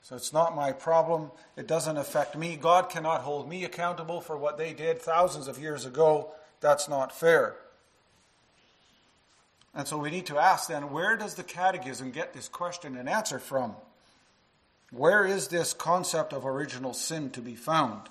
So 0.02 0.16
it's 0.16 0.34
not 0.34 0.56
my 0.56 0.72
problem. 0.72 1.30
It 1.56 1.68
doesn't 1.68 1.96
affect 1.96 2.36
me. 2.36 2.56
God 2.56 2.90
cannot 2.90 3.22
hold 3.22 3.48
me 3.48 3.64
accountable 3.64 4.20
for 4.20 4.36
what 4.36 4.58
they 4.58 4.74
did 4.74 5.00
thousands 5.00 5.48
of 5.48 5.60
years 5.60 5.86
ago. 5.86 6.32
That's 6.60 6.90
not 6.90 7.12
fair. 7.12 7.56
And 9.76 9.88
so 9.88 9.96
we 9.96 10.10
need 10.10 10.26
to 10.26 10.40
ask 10.40 10.70
then 10.70 10.90
where 10.90 11.18
does 11.18 11.36
the 11.36 11.44
Catechism 11.44 12.10
get 12.10 12.34
this 12.34 12.48
question 12.48 12.98
and 12.98 13.08
answer 13.08 13.38
from? 13.38 13.76
Where 14.92 15.26
is 15.26 15.50
this 15.50 15.74
concept 15.74 16.32
of 16.32 16.46
original 16.46 16.94
sin 16.94 17.30
to 17.32 17.42
be 17.42 17.56
found? 17.56 18.10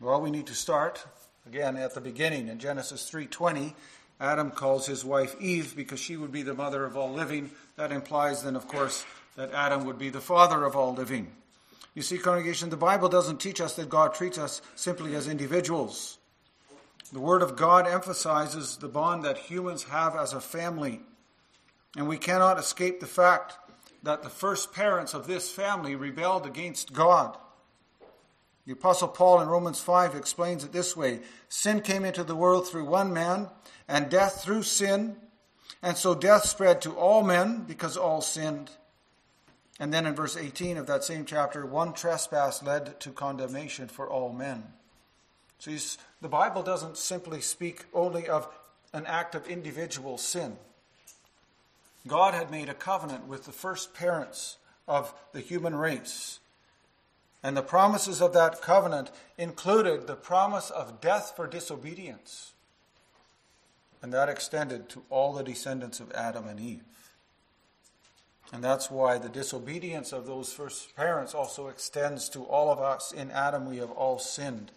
Well, 0.00 0.20
we 0.20 0.30
need 0.30 0.46
to 0.46 0.54
start 0.54 1.04
again 1.46 1.76
at 1.76 1.94
the 1.94 2.00
beginning 2.00 2.48
in 2.48 2.58
Genesis 2.58 3.10
3:20. 3.10 3.74
Adam 4.20 4.52
calls 4.52 4.86
his 4.86 5.04
wife 5.04 5.34
Eve 5.40 5.74
because 5.74 5.98
she 5.98 6.16
would 6.16 6.30
be 6.30 6.42
the 6.42 6.54
mother 6.54 6.84
of 6.84 6.96
all 6.96 7.12
living. 7.12 7.50
That 7.76 7.90
implies 7.90 8.42
then 8.42 8.54
of 8.54 8.68
course 8.68 9.04
that 9.34 9.52
Adam 9.52 9.84
would 9.86 9.98
be 9.98 10.10
the 10.10 10.20
father 10.20 10.64
of 10.64 10.76
all 10.76 10.94
living. 10.94 11.34
You 11.94 12.02
see 12.02 12.18
congregation, 12.18 12.70
the 12.70 12.76
Bible 12.76 13.08
doesn't 13.08 13.40
teach 13.40 13.60
us 13.60 13.74
that 13.76 13.88
God 13.88 14.14
treats 14.14 14.38
us 14.38 14.62
simply 14.76 15.14
as 15.14 15.26
individuals. 15.26 16.18
The 17.12 17.20
word 17.20 17.42
of 17.42 17.56
God 17.56 17.86
emphasizes 17.86 18.76
the 18.76 18.88
bond 18.88 19.24
that 19.24 19.36
humans 19.36 19.84
have 19.84 20.16
as 20.16 20.32
a 20.32 20.40
family. 20.40 21.02
And 21.96 22.08
we 22.08 22.16
cannot 22.16 22.58
escape 22.58 23.00
the 23.00 23.06
fact 23.06 23.58
that 24.02 24.22
the 24.22 24.30
first 24.30 24.72
parents 24.72 25.14
of 25.14 25.26
this 25.26 25.50
family 25.50 25.94
rebelled 25.94 26.46
against 26.46 26.92
God. 26.92 27.36
The 28.66 28.72
Apostle 28.72 29.08
Paul 29.08 29.40
in 29.40 29.48
Romans 29.48 29.80
5 29.80 30.14
explains 30.14 30.64
it 30.64 30.72
this 30.72 30.96
way 30.96 31.20
Sin 31.48 31.80
came 31.80 32.04
into 32.04 32.24
the 32.24 32.36
world 32.36 32.68
through 32.68 32.84
one 32.84 33.12
man, 33.12 33.48
and 33.88 34.10
death 34.10 34.42
through 34.42 34.62
sin. 34.62 35.16
And 35.82 35.96
so 35.96 36.14
death 36.14 36.44
spread 36.44 36.80
to 36.82 36.92
all 36.92 37.24
men 37.24 37.64
because 37.66 37.96
all 37.96 38.20
sinned. 38.20 38.70
And 39.80 39.92
then 39.92 40.06
in 40.06 40.14
verse 40.14 40.36
18 40.36 40.76
of 40.76 40.86
that 40.86 41.02
same 41.02 41.24
chapter, 41.24 41.66
one 41.66 41.92
trespass 41.92 42.62
led 42.62 43.00
to 43.00 43.10
condemnation 43.10 43.88
for 43.88 44.08
all 44.08 44.32
men. 44.32 44.62
So 45.58 45.72
the 46.20 46.28
Bible 46.28 46.62
doesn't 46.62 46.96
simply 46.96 47.40
speak 47.40 47.86
only 47.92 48.28
of 48.28 48.48
an 48.92 49.06
act 49.06 49.34
of 49.34 49.48
individual 49.48 50.18
sin. 50.18 50.56
God 52.06 52.34
had 52.34 52.50
made 52.50 52.68
a 52.68 52.74
covenant 52.74 53.26
with 53.26 53.44
the 53.44 53.52
first 53.52 53.94
parents 53.94 54.58
of 54.88 55.14
the 55.32 55.40
human 55.40 55.74
race. 55.74 56.40
And 57.42 57.56
the 57.56 57.62
promises 57.62 58.20
of 58.20 58.32
that 58.34 58.60
covenant 58.60 59.10
included 59.36 60.06
the 60.06 60.16
promise 60.16 60.70
of 60.70 61.00
death 61.00 61.32
for 61.34 61.46
disobedience. 61.46 62.52
And 64.00 64.12
that 64.12 64.28
extended 64.28 64.88
to 64.90 65.02
all 65.10 65.32
the 65.32 65.44
descendants 65.44 66.00
of 66.00 66.12
Adam 66.12 66.46
and 66.48 66.58
Eve. 66.58 66.82
And 68.52 68.62
that's 68.62 68.90
why 68.90 69.18
the 69.18 69.28
disobedience 69.28 70.12
of 70.12 70.26
those 70.26 70.52
first 70.52 70.94
parents 70.94 71.34
also 71.34 71.68
extends 71.68 72.28
to 72.30 72.44
all 72.44 72.70
of 72.70 72.80
us. 72.80 73.12
In 73.12 73.30
Adam, 73.30 73.68
we 73.68 73.78
have 73.78 73.90
all 73.90 74.18
sinned. 74.18 74.70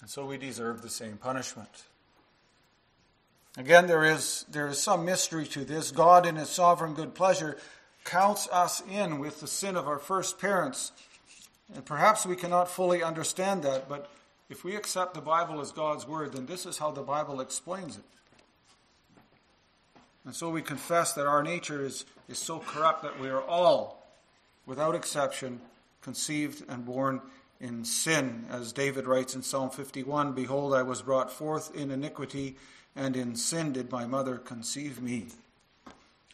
And 0.00 0.10
so 0.10 0.26
we 0.26 0.36
deserve 0.36 0.82
the 0.82 0.88
same 0.88 1.16
punishment. 1.16 1.84
Again, 3.56 3.86
there 3.86 4.04
is, 4.04 4.44
there 4.50 4.66
is 4.66 4.78
some 4.78 5.04
mystery 5.04 5.46
to 5.46 5.64
this. 5.64 5.90
God, 5.90 6.26
in 6.26 6.36
His 6.36 6.50
sovereign 6.50 6.94
good 6.94 7.14
pleasure, 7.14 7.56
counts 8.04 8.48
us 8.52 8.82
in 8.90 9.18
with 9.18 9.40
the 9.40 9.46
sin 9.46 9.76
of 9.76 9.88
our 9.88 9.98
first 9.98 10.38
parents 10.38 10.92
And 11.74 11.84
perhaps 11.84 12.24
we 12.24 12.36
cannot 12.36 12.70
fully 12.70 13.02
understand 13.02 13.62
that, 13.64 13.88
but 13.88 14.08
if 14.48 14.62
we 14.62 14.76
accept 14.76 15.14
the 15.14 15.20
Bible 15.20 15.60
as 15.60 15.72
God's 15.72 16.06
Word, 16.06 16.32
then 16.32 16.46
this 16.46 16.66
is 16.66 16.78
how 16.78 16.92
the 16.92 17.02
Bible 17.02 17.40
explains 17.40 17.96
it. 17.96 18.04
And 20.24 20.34
so 20.34 20.50
we 20.50 20.62
confess 20.62 21.12
that 21.14 21.26
our 21.26 21.42
nature 21.42 21.84
is, 21.84 22.04
is 22.28 22.38
so 22.38 22.60
corrupt 22.60 23.02
that 23.02 23.18
we 23.20 23.28
are 23.28 23.42
all, 23.42 24.06
without 24.64 24.94
exception, 24.94 25.60
conceived 26.02 26.62
and 26.68 26.84
born 26.84 27.20
in 27.60 27.84
sin. 27.84 28.44
As 28.50 28.72
David 28.72 29.06
writes 29.06 29.34
in 29.34 29.42
Psalm 29.42 29.70
51 29.70 30.32
Behold, 30.32 30.74
I 30.74 30.82
was 30.82 31.02
brought 31.02 31.32
forth 31.32 31.74
in 31.74 31.90
iniquity, 31.90 32.56
and 32.96 33.14
in 33.14 33.36
sin 33.36 33.72
did 33.72 33.92
my 33.92 34.06
mother 34.06 34.38
conceive 34.38 35.00
me. 35.00 35.26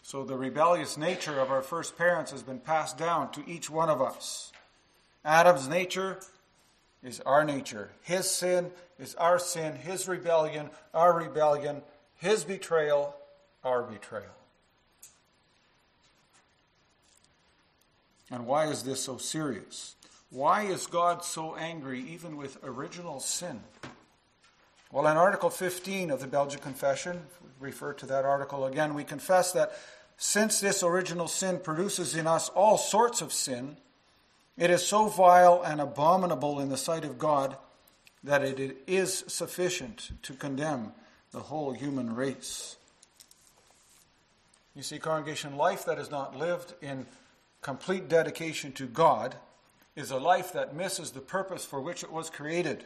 So 0.03 0.25
the 0.25 0.37
rebellious 0.37 0.97
nature 0.97 1.41
of 1.41 1.51
our 1.51 1.63
first 1.63 1.99
parents 1.99 2.31
has 2.31 2.43
been 2.43 2.61
passed 2.61 2.97
down 2.97 3.33
to 3.33 3.43
each 3.47 3.69
one 3.69 3.89
of 3.89 4.01
us. 4.01 4.53
Adam's 5.25 5.69
nature 5.69 6.21
is 7.03 7.21
our 7.21 7.45
nature. 7.45 7.91
His 8.03 8.31
sin 8.31 8.71
is 8.99 9.15
our 9.17 9.39
sin. 9.39 9.75
His 9.75 10.09
rebellion, 10.09 10.71
our 10.95 11.13
rebellion. 11.13 11.83
His 12.17 12.45
betrayal, 12.45 13.17
our 13.65 13.83
betrayal. 13.83 14.27
And 18.31 18.47
why 18.47 18.67
is 18.67 18.83
this 18.83 19.03
so 19.03 19.19
serious? 19.19 19.95
Why 20.31 20.63
is 20.63 20.87
God 20.87 21.25
so 21.25 21.55
angry 21.57 22.01
even 22.01 22.37
with 22.37 22.57
original 22.65 23.21
sin? 23.21 23.61
Well, 24.93 25.07
in 25.07 25.17
Article 25.17 25.49
15 25.49 26.11
of 26.11 26.21
the 26.21 26.27
Belgic 26.27 26.61
Confession, 26.61 27.23
refer 27.59 27.95
to 27.95 28.05
that 28.05 28.27
article 28.27 28.67
again, 28.67 28.93
we 28.93 29.05
confess 29.05 29.51
that 29.53 29.73
since 30.19 30.61
this 30.61 30.83
original 30.83 31.29
sin 31.29 31.61
produces 31.61 32.15
in 32.15 32.27
us 32.27 32.51
all 32.51 32.77
sorts 32.77 33.23
of 33.23 33.33
sin, 33.33 33.79
it 34.59 34.69
is 34.69 34.87
so 34.87 35.09
vile 35.09 35.63
and 35.65 35.81
abominable 35.81 36.61
in 36.61 36.69
the 36.69 36.77
sight 36.77 37.07
of 37.07 37.19
God 37.19 37.57
that 38.23 38.45
it 38.45 38.83
is 38.87 39.25
sufficient 39.29 40.11
to 40.25 40.35
condemn 40.35 40.93
the 41.31 41.41
whole 41.41 41.73
human 41.73 42.15
race. 42.15 42.77
You 44.77 44.83
see, 44.83 44.99
congregation, 44.99 45.57
life 45.57 45.87
that 45.87 45.99
is 45.99 46.11
not 46.11 46.37
lived 46.37 46.75
in 46.83 47.07
complete 47.63 48.11
dedication 48.11 48.73
to 48.73 48.85
God 48.85 49.37
is 49.97 50.11
a 50.11 50.19
life 50.19 50.53
that 50.53 50.77
misses 50.77 51.13
the 51.13 51.21
purpose 51.21 51.65
for 51.65 51.81
which 51.81 52.03
it 52.03 52.13
was 52.13 52.29
created, 52.29 52.85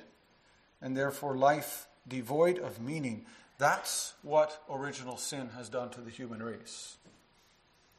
and 0.81 0.97
therefore 0.97 1.37
life 1.37 1.89
devoid 2.09 2.59
of 2.59 2.81
meaning. 2.81 3.27
That's 3.59 4.15
what 4.23 4.63
original 4.71 5.17
sin 5.17 5.51
has 5.57 5.69
done 5.69 5.91
to 5.91 6.01
the 6.01 6.11
human 6.11 6.43
race. 6.43 6.97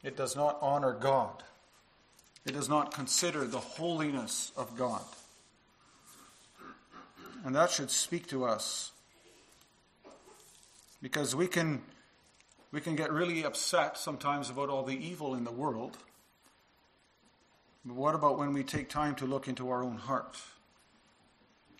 It 0.03 0.15
does 0.15 0.35
not 0.35 0.57
honor 0.61 0.93
God. 0.93 1.43
It 2.45 2.53
does 2.53 2.69
not 2.69 2.93
consider 2.93 3.45
the 3.45 3.59
holiness 3.59 4.51
of 4.55 4.77
God. 4.77 5.01
And 7.43 7.55
that 7.55 7.71
should 7.71 7.91
speak 7.91 8.27
to 8.27 8.45
us. 8.45 8.91
Because 11.01 11.35
we 11.35 11.47
can, 11.47 11.81
we 12.71 12.81
can 12.81 12.95
get 12.95 13.11
really 13.11 13.43
upset 13.43 13.97
sometimes 13.97 14.49
about 14.49 14.69
all 14.69 14.83
the 14.83 14.97
evil 14.97 15.35
in 15.35 15.43
the 15.43 15.51
world. 15.51 15.97
But 17.85 17.95
what 17.95 18.15
about 18.15 18.37
when 18.37 18.53
we 18.53 18.63
take 18.63 18.89
time 18.89 19.15
to 19.15 19.25
look 19.25 19.47
into 19.47 19.69
our 19.69 19.83
own 19.83 19.97
heart? 19.97 20.37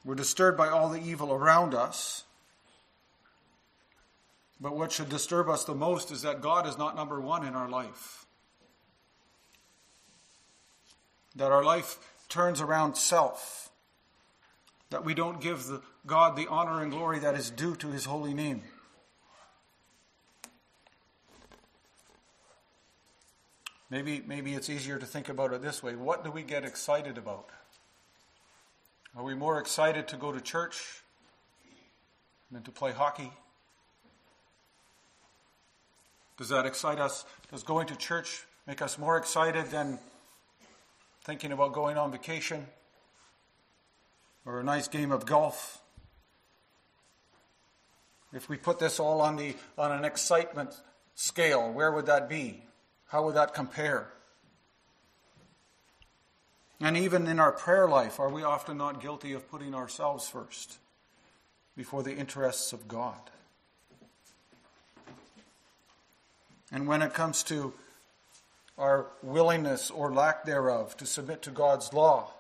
We're 0.06 0.16
disturbed 0.16 0.58
by 0.58 0.70
all 0.70 0.90
the 0.90 1.02
evil 1.02 1.34
around 1.34 1.74
us. 1.74 2.24
But 4.60 4.76
what 4.76 4.92
should 4.92 5.10
disturb 5.10 5.50
us 5.50 5.64
the 5.66 5.76
most 5.76 6.12
is 6.12 6.24
that 6.24 6.42
God 6.42 6.66
is 6.68 6.78
not 6.78 6.96
number 6.96 7.20
one 7.20 7.46
in 7.46 7.56
our 7.56 7.70
life. 7.70 8.26
That 11.36 11.52
our 11.52 11.64
life 11.64 11.98
turns 12.30 12.62
around 12.62 12.96
self. 12.96 13.70
That 14.90 15.06
we 15.06 15.14
don't 15.14 15.42
give 15.42 15.68
the, 15.68 15.82
God 16.06 16.36
the 16.36 16.48
honor 16.48 16.82
and 16.82 16.92
glory 16.92 17.20
that 17.20 17.36
is 17.36 17.52
due 17.52 17.76
to 17.76 17.90
his 17.90 18.06
holy 18.06 18.34
name. 18.34 18.64
Maybe, 23.90 24.22
maybe 24.26 24.54
it's 24.54 24.70
easier 24.70 24.98
to 24.98 25.06
think 25.06 25.30
about 25.30 25.54
it 25.54 25.62
this 25.62 25.82
way. 25.82 25.96
What 25.96 26.24
do 26.24 26.32
we 26.32 26.44
get 26.44 26.66
excited 26.66 27.18
about? 27.18 27.50
Are 29.18 29.24
we 29.24 29.34
more 29.34 29.60
excited 29.60 30.10
to 30.10 30.16
go 30.16 30.32
to 30.32 30.40
church 30.40 31.02
than 32.52 32.62
to 32.62 32.72
play 32.72 32.92
hockey? 32.92 33.32
Does 36.38 36.50
that 36.50 36.68
excite 36.68 37.00
us? 37.00 37.26
Does 37.50 37.64
going 37.64 37.88
to 37.88 37.96
church 37.96 38.46
make 38.68 38.80
us 38.80 39.00
more 39.00 39.18
excited 39.18 39.72
than 39.72 39.98
thinking 41.24 41.52
about 41.52 41.74
going 41.74 41.98
on 41.98 42.12
vacation 42.12 42.68
or 44.46 44.60
a 44.60 44.64
nice 44.64 44.88
game 44.88 45.12
of 45.12 45.26
golf? 45.26 45.82
If 48.34 48.48
we 48.48 48.56
put 48.56 48.78
this 48.78 49.00
all 49.00 49.22
on, 49.22 49.36
the, 49.36 49.56
on 49.80 49.92
an 49.92 50.06
excitement 50.06 50.76
scale, 51.16 51.72
where 51.72 51.92
would 51.92 52.06
that 52.06 52.30
be? 52.30 52.62
How 53.08 53.26
would 53.26 53.34
that 53.34 53.56
compare? 53.56 54.10
And 56.80 56.96
even 56.96 57.28
in 57.28 57.40
our 57.40 57.52
prayer 57.52 57.88
life, 57.88 58.20
are 58.20 58.30
we 58.30 58.44
often 58.44 58.78
not 58.78 59.02
guilty 59.02 59.34
of 59.34 59.50
putting 59.50 59.74
ourselves 59.74 60.28
first 60.28 60.78
before 61.76 62.04
the 62.04 62.16
interests 62.16 62.72
of 62.72 62.88
God? 62.88 63.20
And 66.72 66.88
when 66.88 67.02
it 67.02 67.14
comes 67.14 67.44
to 67.44 67.74
our 68.78 69.08
willingness 69.24 69.90
or 69.90 70.14
lack 70.14 70.46
thereof 70.46 70.96
to 70.98 71.06
submit 71.06 71.42
to 71.44 71.52
God's 71.52 71.94
law, 71.94 72.32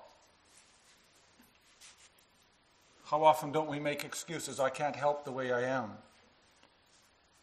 how 3.05 3.23
often 3.23 3.51
don't 3.51 3.69
we 3.69 3.79
make 3.79 4.03
excuses? 4.03 4.59
I 4.59 4.69
can't 4.69 4.95
help 4.95 5.25
the 5.25 5.31
way 5.31 5.51
I 5.51 5.61
am 5.61 5.93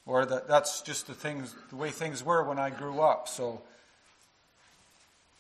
or 0.07 0.27
that 0.27 0.49
that's 0.49 0.83
just 0.83 1.07
the 1.07 1.15
things 1.15 1.55
the 1.71 1.77
way 1.77 1.91
things 1.91 2.23
were 2.23 2.45
when 2.45 2.59
I 2.59 2.71
grew 2.71 3.01
up. 3.01 3.29
So 3.29 3.63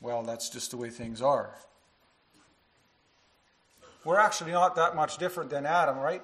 well, 0.04 0.22
that's 0.22 0.50
just 0.50 0.70
the 0.70 0.76
way 0.76 0.90
things 0.90 1.22
are. 1.22 1.50
We're 4.04 4.18
actually 4.18 4.52
not 4.52 4.76
that 4.76 4.94
much 4.94 5.16
different 5.16 5.48
than 5.48 5.64
Adam, 5.64 5.98
right? 5.98 6.22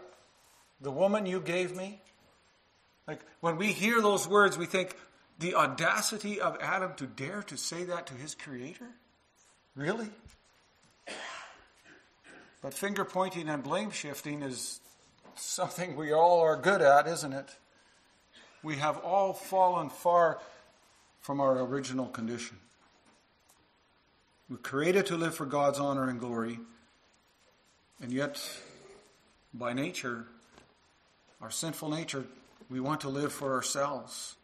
The 0.82 0.90
woman 0.90 1.24
you 1.24 1.40
gave 1.40 1.74
me. 1.74 2.02
Like 3.08 3.20
when 3.40 3.56
we 3.56 3.72
hear 3.72 4.02
those 4.02 4.28
words, 4.28 4.58
we 4.58 4.66
think 4.66 4.94
the 5.38 5.54
audacity 5.54 6.42
of 6.42 6.58
Adam 6.60 6.92
to 6.96 7.06
dare 7.06 7.42
to 7.44 7.56
say 7.56 7.84
that 7.84 8.06
to 8.08 8.14
his 8.14 8.34
creator? 8.34 8.86
Really? 9.74 10.10
But 12.60 12.74
finger 12.74 13.06
pointing 13.06 13.48
and 13.48 13.62
blame 13.62 13.90
shifting 13.90 14.42
is 14.42 14.80
something 15.36 15.96
we 15.96 16.12
all 16.12 16.40
are 16.40 16.56
good 16.56 16.82
at, 16.82 17.08
isn't 17.08 17.32
it? 17.32 17.48
We 18.62 18.76
have 18.76 18.98
all 18.98 19.32
fallen 19.32 19.88
far 19.88 20.38
from 21.22 21.40
our 21.40 21.60
original 21.60 22.06
condition. 22.06 22.58
We're 24.50 24.56
created 24.56 25.06
to 25.06 25.16
live 25.16 25.36
for 25.36 25.46
God's 25.46 25.78
honor 25.78 26.08
and 26.08 26.18
glory, 26.18 26.58
and 28.02 28.10
yet, 28.10 28.42
by 29.54 29.72
nature, 29.72 30.24
our 31.40 31.52
sinful 31.52 31.88
nature, 31.88 32.24
we 32.68 32.80
want 32.80 33.02
to 33.02 33.08
live 33.08 33.32
for 33.32 33.54
ourselves. 33.54 34.34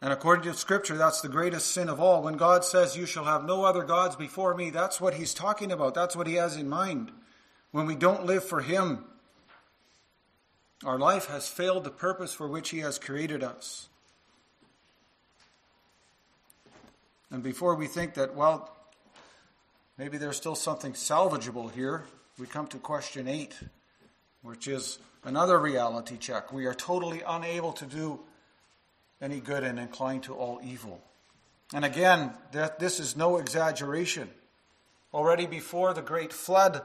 And 0.00 0.12
according 0.12 0.44
to 0.44 0.56
Scripture, 0.56 0.96
that's 0.96 1.22
the 1.22 1.28
greatest 1.28 1.72
sin 1.72 1.88
of 1.88 1.98
all. 1.98 2.22
When 2.22 2.36
God 2.36 2.64
says, 2.64 2.96
You 2.96 3.04
shall 3.04 3.24
have 3.24 3.44
no 3.44 3.64
other 3.64 3.82
gods 3.82 4.14
before 4.14 4.54
me, 4.54 4.70
that's 4.70 5.00
what 5.00 5.14
He's 5.14 5.34
talking 5.34 5.72
about. 5.72 5.92
That's 5.92 6.14
what 6.14 6.28
He 6.28 6.34
has 6.34 6.54
in 6.54 6.68
mind. 6.68 7.10
When 7.72 7.86
we 7.86 7.96
don't 7.96 8.26
live 8.26 8.44
for 8.44 8.60
Him, 8.60 9.06
our 10.84 11.00
life 11.00 11.26
has 11.26 11.48
failed 11.48 11.82
the 11.82 11.90
purpose 11.90 12.32
for 12.32 12.46
which 12.46 12.70
He 12.70 12.78
has 12.78 12.96
created 12.96 13.42
us. 13.42 13.88
And 17.32 17.42
before 17.42 17.74
we 17.74 17.88
think 17.88 18.14
that, 18.14 18.36
well, 18.36 18.72
maybe 19.98 20.16
there's 20.16 20.36
still 20.36 20.54
something 20.54 20.92
salvageable 20.92 21.70
here, 21.72 22.04
we 22.38 22.46
come 22.46 22.68
to 22.68 22.78
question 22.78 23.26
eight, 23.26 23.54
which 24.42 24.68
is 24.68 24.98
another 25.24 25.58
reality 25.58 26.16
check. 26.16 26.52
We 26.52 26.66
are 26.66 26.74
totally 26.74 27.22
unable 27.26 27.72
to 27.72 27.84
do 27.84 28.20
any 29.20 29.40
good 29.40 29.64
and 29.64 29.78
inclined 29.78 30.22
to 30.24 30.34
all 30.34 30.60
evil. 30.62 31.02
And 31.74 31.84
again, 31.84 32.32
that 32.52 32.78
this 32.78 33.00
is 33.00 33.16
no 33.16 33.38
exaggeration. 33.38 34.30
Already 35.12 35.46
before 35.46 35.92
the 35.92 36.02
great 36.02 36.32
flood 36.32 36.82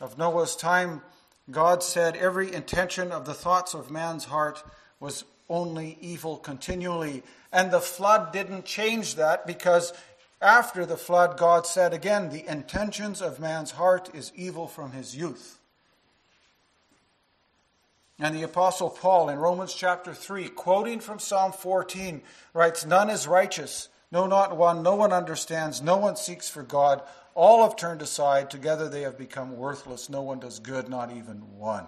of 0.00 0.18
Noah's 0.18 0.56
time, 0.56 1.02
God 1.50 1.82
said 1.82 2.16
every 2.16 2.52
intention 2.52 3.12
of 3.12 3.24
the 3.24 3.34
thoughts 3.34 3.74
of 3.74 3.90
man's 3.90 4.24
heart 4.24 4.62
was 4.98 5.24
only 5.48 5.96
evil 6.00 6.36
continually. 6.36 7.22
And 7.52 7.70
the 7.70 7.80
flood 7.80 8.32
didn't 8.32 8.64
change 8.64 9.14
that 9.14 9.46
because 9.46 9.92
after 10.42 10.84
the 10.84 10.96
flood, 10.96 11.38
God 11.38 11.66
said 11.66 11.94
again, 11.94 12.28
the 12.28 12.46
intentions 12.46 13.22
of 13.22 13.40
man's 13.40 13.72
heart 13.72 14.10
is 14.14 14.32
evil 14.34 14.66
from 14.66 14.92
his 14.92 15.16
youth. 15.16 15.58
And 18.18 18.34
the 18.34 18.42
Apostle 18.42 18.90
Paul 18.90 19.28
in 19.28 19.38
Romans 19.38 19.74
chapter 19.74 20.14
3, 20.14 20.48
quoting 20.50 21.00
from 21.00 21.18
Psalm 21.18 21.52
14, 21.52 22.22
writes, 22.54 22.86
None 22.86 23.10
is 23.10 23.26
righteous, 23.26 23.88
No, 24.12 24.26
not 24.26 24.56
one. 24.56 24.82
No 24.82 24.94
one 24.94 25.12
understands. 25.12 25.82
No 25.82 25.96
one 25.96 26.16
seeks 26.16 26.48
for 26.48 26.62
God. 26.62 27.02
All 27.34 27.62
have 27.62 27.76
turned 27.76 28.02
aside. 28.02 28.50
Together 28.50 28.88
they 28.88 29.02
have 29.02 29.16
become 29.16 29.56
worthless. 29.56 30.10
No 30.10 30.22
one 30.22 30.38
does 30.38 30.58
good, 30.58 30.88
not 30.88 31.10
even 31.10 31.56
one. 31.58 31.86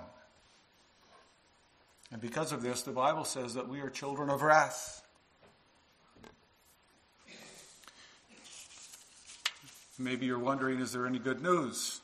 And 2.10 2.20
because 2.20 2.50
of 2.50 2.62
this, 2.62 2.82
the 2.82 2.92
Bible 2.92 3.24
says 3.24 3.54
that 3.54 3.68
we 3.68 3.80
are 3.80 3.90
children 3.90 4.30
of 4.30 4.42
wrath. 4.42 5.03
Maybe 9.98 10.26
you're 10.26 10.38
wondering, 10.38 10.80
is 10.80 10.92
there 10.92 11.06
any 11.06 11.18
good 11.18 11.40
news? 11.40 12.00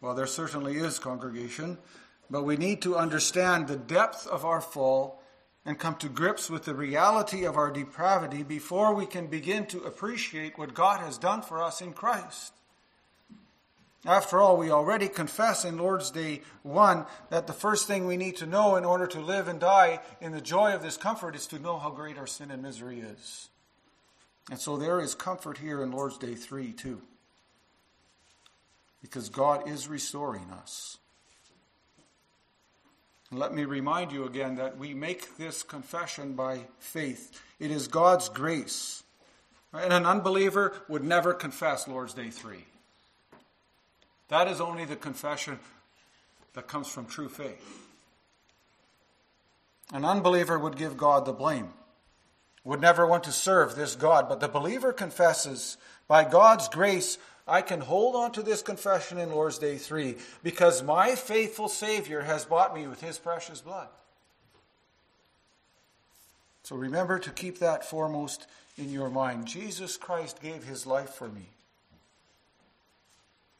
Well, 0.00 0.14
there 0.14 0.26
certainly 0.26 0.76
is, 0.76 0.98
congregation, 0.98 1.78
but 2.30 2.44
we 2.44 2.56
need 2.56 2.80
to 2.82 2.96
understand 2.96 3.68
the 3.68 3.76
depth 3.76 4.26
of 4.26 4.44
our 4.44 4.60
fall 4.60 5.22
and 5.66 5.78
come 5.78 5.96
to 5.96 6.08
grips 6.08 6.50
with 6.50 6.64
the 6.64 6.74
reality 6.74 7.44
of 7.44 7.56
our 7.56 7.70
depravity 7.70 8.42
before 8.42 8.94
we 8.94 9.06
can 9.06 9.26
begin 9.26 9.66
to 9.66 9.84
appreciate 9.84 10.58
what 10.58 10.74
God 10.74 11.00
has 11.00 11.18
done 11.18 11.42
for 11.42 11.62
us 11.62 11.80
in 11.80 11.92
Christ. 11.92 12.52
After 14.06 14.40
all, 14.40 14.58
we 14.58 14.70
already 14.70 15.08
confess 15.08 15.64
in 15.64 15.78
Lord's 15.78 16.10
Day 16.10 16.42
1 16.62 17.06
that 17.30 17.46
the 17.46 17.54
first 17.54 17.86
thing 17.86 18.06
we 18.06 18.18
need 18.18 18.36
to 18.36 18.46
know 18.46 18.76
in 18.76 18.84
order 18.84 19.06
to 19.06 19.20
live 19.20 19.48
and 19.48 19.58
die 19.58 20.00
in 20.20 20.32
the 20.32 20.42
joy 20.42 20.74
of 20.74 20.82
this 20.82 20.98
comfort 20.98 21.34
is 21.34 21.46
to 21.46 21.58
know 21.58 21.78
how 21.78 21.90
great 21.90 22.18
our 22.18 22.26
sin 22.26 22.50
and 22.50 22.62
misery 22.62 23.00
is. 23.00 23.48
And 24.50 24.60
so 24.60 24.76
there 24.76 25.00
is 25.00 25.14
comfort 25.14 25.58
here 25.58 25.82
in 25.82 25.90
Lord's 25.90 26.18
Day 26.18 26.34
3 26.34 26.72
too. 26.72 27.00
Because 29.00 29.28
God 29.28 29.68
is 29.68 29.88
restoring 29.88 30.50
us. 30.50 30.98
And 33.30 33.38
let 33.40 33.54
me 33.54 33.64
remind 33.64 34.12
you 34.12 34.24
again 34.24 34.56
that 34.56 34.78
we 34.78 34.94
make 34.94 35.36
this 35.36 35.62
confession 35.62 36.34
by 36.34 36.60
faith. 36.78 37.40
It 37.58 37.70
is 37.70 37.88
God's 37.88 38.28
grace. 38.28 39.02
And 39.72 39.92
an 39.92 40.06
unbeliever 40.06 40.72
would 40.88 41.02
never 41.02 41.34
confess 41.34 41.88
Lord's 41.88 42.14
Day 42.14 42.30
3. 42.30 42.64
That 44.28 44.48
is 44.48 44.60
only 44.60 44.84
the 44.84 44.96
confession 44.96 45.58
that 46.54 46.68
comes 46.68 46.88
from 46.88 47.06
true 47.06 47.28
faith. 47.28 47.80
An 49.92 50.04
unbeliever 50.04 50.58
would 50.58 50.76
give 50.76 50.96
God 50.96 51.24
the 51.24 51.32
blame, 51.32 51.68
would 52.64 52.80
never 52.80 53.06
want 53.06 53.24
to 53.24 53.32
serve 53.32 53.74
this 53.74 53.94
God, 53.94 54.28
but 54.28 54.40
the 54.40 54.48
believer 54.48 54.92
confesses, 54.92 55.76
by 56.08 56.24
God's 56.24 56.68
grace, 56.68 57.18
I 57.46 57.60
can 57.60 57.80
hold 57.80 58.16
on 58.16 58.32
to 58.32 58.42
this 58.42 58.62
confession 58.62 59.18
in 59.18 59.30
Lord's 59.30 59.58
Day 59.58 59.76
3 59.76 60.16
because 60.42 60.82
my 60.82 61.14
faithful 61.14 61.68
Savior 61.68 62.22
has 62.22 62.46
bought 62.46 62.74
me 62.74 62.86
with 62.86 63.02
his 63.02 63.18
precious 63.18 63.60
blood. 63.60 63.88
So 66.62 66.76
remember 66.76 67.18
to 67.18 67.30
keep 67.30 67.58
that 67.58 67.84
foremost 67.84 68.46
in 68.78 68.90
your 68.90 69.10
mind. 69.10 69.46
Jesus 69.46 69.98
Christ 69.98 70.40
gave 70.40 70.64
his 70.64 70.86
life 70.86 71.10
for 71.10 71.28
me. 71.28 71.48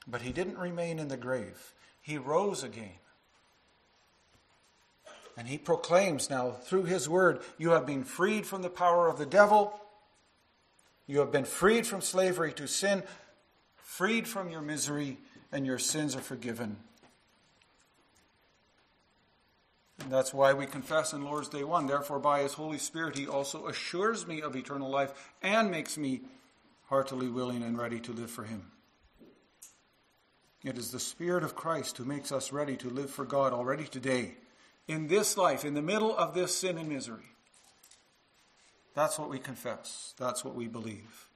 But 0.06 0.22
he 0.22 0.32
didn't 0.32 0.58
remain 0.58 0.98
in 0.98 1.08
the 1.08 1.16
grave, 1.16 1.72
he 2.00 2.16
rose 2.16 2.62
again. 2.62 2.92
And 5.36 5.48
he 5.48 5.58
proclaims 5.58 6.30
now 6.30 6.52
through 6.52 6.84
his 6.84 7.08
word, 7.08 7.40
You 7.58 7.70
have 7.70 7.86
been 7.86 8.04
freed 8.04 8.46
from 8.46 8.62
the 8.62 8.70
power 8.70 9.08
of 9.08 9.18
the 9.18 9.26
devil. 9.26 9.78
You 11.06 11.18
have 11.18 11.32
been 11.32 11.44
freed 11.44 11.86
from 11.86 12.00
slavery 12.00 12.52
to 12.54 12.66
sin, 12.66 13.02
freed 13.76 14.26
from 14.26 14.48
your 14.48 14.62
misery, 14.62 15.18
and 15.52 15.66
your 15.66 15.78
sins 15.78 16.16
are 16.16 16.20
forgiven. 16.20 16.76
And 20.00 20.12
that's 20.12 20.34
why 20.34 20.52
we 20.52 20.66
confess 20.66 21.12
in 21.12 21.24
Lord's 21.24 21.48
Day 21.48 21.64
1. 21.64 21.86
Therefore, 21.86 22.18
by 22.18 22.42
his 22.42 22.52
Holy 22.52 22.78
Spirit, 22.78 23.16
he 23.16 23.26
also 23.26 23.68
assures 23.68 24.26
me 24.26 24.42
of 24.42 24.56
eternal 24.56 24.90
life 24.90 25.32
and 25.42 25.70
makes 25.70 25.96
me 25.96 26.22
heartily 26.86 27.28
willing 27.28 27.62
and 27.62 27.78
ready 27.78 28.00
to 28.00 28.12
live 28.12 28.30
for 28.30 28.44
him. 28.44 28.70
It 30.62 30.78
is 30.78 30.90
the 30.90 31.00
Spirit 31.00 31.44
of 31.44 31.54
Christ 31.54 31.98
who 31.98 32.04
makes 32.04 32.32
us 32.32 32.52
ready 32.52 32.76
to 32.78 32.90
live 32.90 33.10
for 33.10 33.24
God 33.24 33.52
already 33.52 33.84
today, 33.84 34.34
in 34.86 35.06
this 35.06 35.36
life, 35.36 35.64
in 35.64 35.74
the 35.74 35.82
middle 35.82 36.16
of 36.16 36.34
this 36.34 36.54
sin 36.56 36.78
and 36.78 36.88
misery. 36.88 37.24
That's 38.94 39.18
what 39.18 39.28
we 39.28 39.38
confess. 39.38 40.14
That's 40.18 40.44
what 40.44 40.54
we 40.54 40.68
believe. 40.68 41.26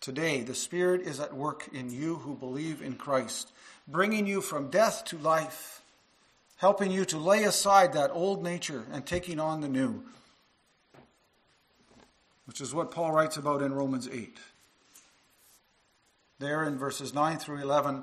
Today, 0.00 0.42
the 0.42 0.54
Spirit 0.54 1.02
is 1.02 1.20
at 1.20 1.34
work 1.34 1.68
in 1.72 1.90
you 1.90 2.16
who 2.16 2.34
believe 2.34 2.82
in 2.82 2.94
Christ, 2.94 3.52
bringing 3.86 4.26
you 4.26 4.40
from 4.40 4.70
death 4.70 5.04
to 5.06 5.18
life, 5.18 5.82
helping 6.56 6.90
you 6.90 7.04
to 7.06 7.18
lay 7.18 7.44
aside 7.44 7.92
that 7.92 8.10
old 8.12 8.42
nature 8.42 8.84
and 8.92 9.06
taking 9.06 9.38
on 9.38 9.60
the 9.60 9.68
new, 9.68 10.02
which 12.46 12.60
is 12.60 12.74
what 12.74 12.90
Paul 12.90 13.12
writes 13.12 13.36
about 13.36 13.62
in 13.62 13.72
Romans 13.72 14.08
8. 14.10 14.38
There 16.38 16.64
in 16.64 16.78
verses 16.78 17.14
9 17.14 17.38
through 17.38 17.62
11, 17.62 18.02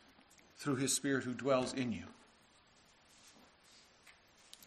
through 0.61 0.75
his 0.75 0.93
Spirit 0.93 1.23
who 1.23 1.33
dwells 1.33 1.73
in 1.73 1.91
you. 1.91 2.03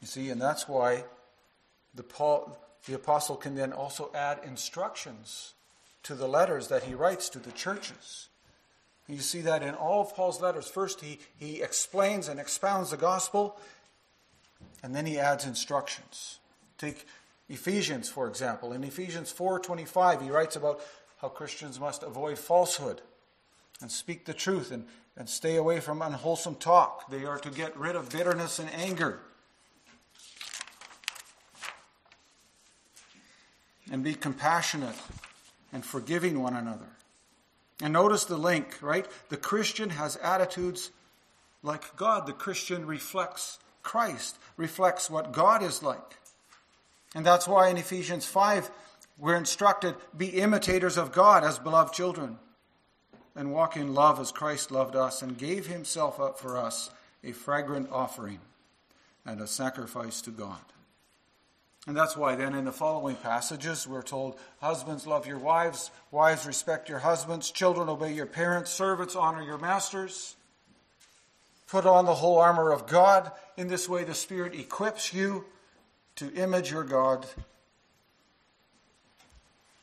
You 0.01 0.09
see, 0.09 0.29
and 0.29 0.43
that's 0.43 0.69
why 0.69 1.05
the, 1.95 2.03
Paul, 2.03 2.59
the 2.85 2.95
apostle 2.95 3.37
can 3.37 3.55
then 3.55 3.73
also 3.73 4.11
add 4.13 4.41
instructions 4.45 5.55
to 6.03 6.17
the 6.17 6.27
letters 6.27 6.67
that 6.67 6.83
he 6.83 6.95
writes 6.95 7.29
to 7.31 7.39
the 7.39 7.53
churches. 7.53 8.29
You 9.09 9.21
see 9.21 9.41
that 9.43 9.63
in 9.63 9.77
all 9.77 10.03
of 10.03 10.17
Paul's 10.17 10.43
letters. 10.43 10.67
First, 10.67 11.01
he, 11.01 11.21
he 11.39 11.63
explains 11.63 12.27
and 12.27 12.41
expounds 12.41 12.91
the 12.91 12.97
gospel, 12.97 13.57
and 14.83 14.97
then 14.97 15.07
he 15.07 15.17
adds 15.21 15.47
instructions. 15.47 16.41
Take 16.77 17.07
Ephesians, 17.49 18.09
for 18.09 18.27
example. 18.27 18.73
In 18.73 18.83
Ephesians 18.83 19.33
4.25, 19.33 20.23
he 20.23 20.31
writes 20.31 20.57
about 20.57 20.81
how 21.21 21.29
Christians 21.29 21.79
must 21.79 22.03
avoid 22.03 22.37
falsehood 22.37 23.01
and 23.81 23.93
speak 23.93 24.25
the 24.25 24.35
truth 24.35 24.73
and, 24.73 24.87
and 25.17 25.29
stay 25.29 25.57
away 25.57 25.81
from 25.81 26.03
unwholesome 26.03 26.57
talk. 26.57 27.11
They 27.11 27.25
are 27.25 27.39
to 27.39 27.51
get 27.51 27.77
rid 27.77 27.97
of 27.97 28.11
bitterness 28.11 28.59
and 28.59 28.71
anger. 28.75 29.21
And 33.91 34.03
be 34.03 34.15
compassionate 34.15 34.97
and 35.73 35.85
forgiving 35.85 36.43
one 36.43 36.57
another. 36.57 36.89
And 37.83 37.93
notice 37.93 38.25
the 38.25 38.37
link, 38.37 38.79
right? 38.81 39.07
The 39.29 39.37
Christian 39.37 39.91
has 39.91 40.17
attitudes 40.17 40.91
like 41.63 41.97
God. 41.97 42.27
The 42.27 42.33
Christian 42.33 42.87
reflects 42.87 43.59
Christ, 43.83 44.39
reflects 44.57 45.11
what 45.11 45.33
God 45.33 45.63
is 45.63 45.83
like. 45.83 46.19
And 47.15 47.25
that's 47.25 47.47
why 47.47 47.69
in 47.69 47.77
Ephesians 47.77 48.27
5, 48.27 48.71
we're 49.19 49.37
instructed 49.37 49.95
be 50.17 50.27
imitators 50.27 50.97
of 50.97 51.13
God 51.13 51.45
as 51.45 51.59
beloved 51.59 51.95
children 51.95 52.39
and 53.37 53.53
walk 53.53 53.77
in 53.77 53.95
love 53.95 54.21
as 54.21 54.31
Christ 54.31 54.71
loved 54.71 54.97
us 54.97 55.23
and 55.23 55.37
gave 55.37 55.67
himself 55.67 56.21
up 56.21 56.39
for 56.39 56.57
us, 56.57 56.91
a 57.23 57.33
fragrant 57.33 57.91
offering 57.91 58.39
and 59.27 59.41
a 59.41 59.47
sacrifice 59.47 60.21
to 60.23 60.31
God. 60.31 60.61
And 61.87 61.97
that's 61.97 62.17
why 62.17 62.35
then 62.35 62.55
in 62.55 62.65
the 62.65 62.73
following 62.73 63.17
passages 63.17 63.87
we're 63.87 64.03
told, 64.03 64.39
Husbands, 64.61 65.07
love 65.07 65.27
your 65.27 65.39
wives, 65.39 65.91
wives, 66.11 66.47
respect 66.47 66.89
your 66.89 67.01
husbands, 67.01 67.51
children, 67.51 67.89
obey 67.89 68.13
your 68.13 68.27
parents, 68.27 68.71
servants, 68.71 69.15
honor 69.15 69.43
your 69.43 69.59
masters. 69.59 70.37
Put 71.69 71.85
on 71.85 72.07
the 72.07 72.15
whole 72.15 72.39
armor 72.39 72.73
of 72.73 72.87
God. 72.87 73.31
In 73.57 73.69
this 73.69 73.89
way, 73.89 74.05
the 74.05 74.15
Spirit 74.15 74.55
equips 74.55 75.13
you 75.13 75.45
to 76.17 76.33
image 76.35 76.71
your 76.71 76.85
God. 76.85 77.27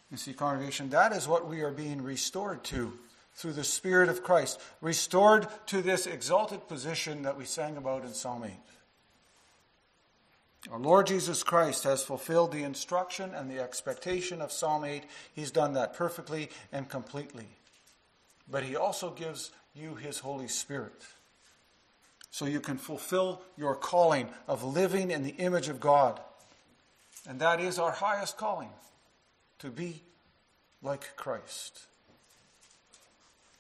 You 0.10 0.18
see, 0.18 0.34
congregation, 0.34 0.90
that 0.90 1.12
is 1.14 1.28
what 1.28 1.48
we 1.48 1.62
are 1.62 1.72
being 1.72 2.02
restored 2.02 2.64
to 2.66 2.94
through 3.34 3.54
the 3.54 3.64
Spirit 3.64 4.10
of 4.10 4.24
Christ, 4.24 4.60
restored 4.82 5.48
to 5.68 5.82
this 5.82 6.06
exalted 6.06 6.68
position 6.68 7.24
that 7.24 7.38
we 7.38 7.46
sang 7.46 7.78
about 7.78 8.04
in 8.04 8.14
Psalm 8.14 8.44
8. 8.44 8.52
Our 10.70 10.80
Lord 10.80 11.08
Jesus 11.08 11.42
Christ 11.42 11.86
has 11.86 12.04
fulfilled 12.04 12.52
the 12.52 12.64
instruction 12.64 13.34
and 13.34 13.50
the 13.50 13.60
expectation 13.60 14.42
of 14.42 14.52
Psalm 14.52 14.86
8. 14.86 15.04
He's 15.34 15.50
done 15.50 15.74
that 15.74 15.96
perfectly 15.96 16.50
and 16.72 16.88
completely. 16.88 17.48
But 18.50 18.64
He 18.64 18.76
also 18.76 19.10
gives 19.10 19.52
you 19.74 19.96
His 19.96 20.20
Holy 20.20 20.48
Spirit 20.48 21.02
so 22.30 22.46
you 22.46 22.60
can 22.60 22.78
fulfill 22.78 23.42
your 23.58 23.76
calling 23.76 24.30
of 24.48 24.64
living 24.64 25.12
in 25.12 25.24
the 25.24 25.32
image 25.32 25.68
of 25.68 25.80
God. 25.80 26.20
And 27.28 27.40
that 27.40 27.60
is 27.60 27.80
our 27.80 27.92
highest 27.92 28.38
calling 28.38 28.70
to 29.60 29.70
be 29.70 30.02
like 30.82 31.16
Christ. 31.16 31.82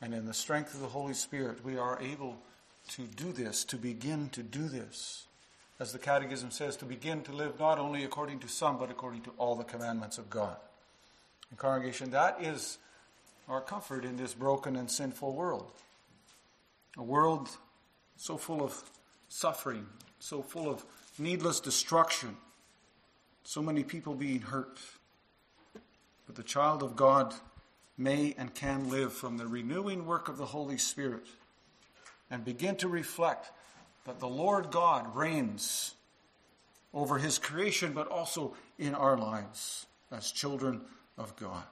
And 0.01 0.13
in 0.13 0.25
the 0.25 0.33
strength 0.33 0.73
of 0.73 0.81
the 0.81 0.87
Holy 0.87 1.13
Spirit, 1.13 1.63
we 1.63 1.77
are 1.77 2.01
able 2.01 2.37
to 2.89 3.03
do 3.03 3.31
this, 3.31 3.63
to 3.65 3.77
begin 3.77 4.29
to 4.29 4.41
do 4.41 4.67
this. 4.67 5.25
As 5.79 5.93
the 5.93 5.99
Catechism 5.99 6.51
says, 6.51 6.75
to 6.77 6.85
begin 6.85 7.21
to 7.23 7.31
live 7.31 7.59
not 7.59 7.79
only 7.79 8.03
according 8.03 8.39
to 8.39 8.47
some, 8.47 8.77
but 8.77 8.89
according 8.89 9.21
to 9.21 9.31
all 9.37 9.55
the 9.55 9.63
commandments 9.63 10.17
of 10.17 10.29
God. 10.29 10.57
And 11.49 11.59
congregation, 11.59 12.11
that 12.11 12.41
is 12.41 12.77
our 13.47 13.61
comfort 13.61 14.05
in 14.05 14.17
this 14.17 14.33
broken 14.33 14.75
and 14.75 14.89
sinful 14.89 15.33
world. 15.33 15.71
A 16.97 17.03
world 17.03 17.49
so 18.17 18.37
full 18.37 18.63
of 18.63 18.83
suffering, 19.29 19.85
so 20.19 20.41
full 20.41 20.69
of 20.69 20.85
needless 21.17 21.59
destruction, 21.59 22.37
so 23.43 23.61
many 23.61 23.83
people 23.83 24.13
being 24.13 24.41
hurt. 24.41 24.79
But 26.27 26.35
the 26.35 26.43
child 26.43 26.83
of 26.83 26.95
God 26.95 27.33
may 28.01 28.35
and 28.37 28.53
can 28.53 28.89
live 28.89 29.13
from 29.13 29.37
the 29.37 29.47
renewing 29.47 30.05
work 30.05 30.27
of 30.29 30.37
the 30.37 30.45
Holy 30.45 30.77
Spirit 30.77 31.25
and 32.29 32.45
begin 32.45 32.75
to 32.77 32.87
reflect 32.87 33.51
that 34.05 34.19
the 34.19 34.27
Lord 34.27 34.71
God 34.71 35.15
reigns 35.15 35.95
over 36.93 37.17
his 37.17 37.37
creation, 37.37 37.93
but 37.93 38.07
also 38.07 38.55
in 38.77 38.95
our 38.95 39.17
lives 39.17 39.85
as 40.11 40.31
children 40.31 40.81
of 41.17 41.35
God. 41.35 41.63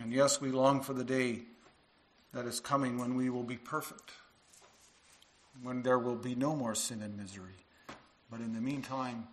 And 0.00 0.12
yes, 0.12 0.40
we 0.40 0.50
long 0.50 0.80
for 0.80 0.92
the 0.92 1.04
day 1.04 1.42
that 2.32 2.46
is 2.46 2.58
coming 2.58 2.98
when 2.98 3.16
we 3.16 3.30
will 3.30 3.44
be 3.44 3.56
perfect, 3.56 4.10
when 5.62 5.82
there 5.82 5.98
will 5.98 6.16
be 6.16 6.34
no 6.34 6.56
more 6.56 6.74
sin 6.74 7.00
and 7.00 7.16
misery. 7.16 7.64
But 8.30 8.40
in 8.40 8.52
the 8.52 8.60
meantime, 8.60 9.28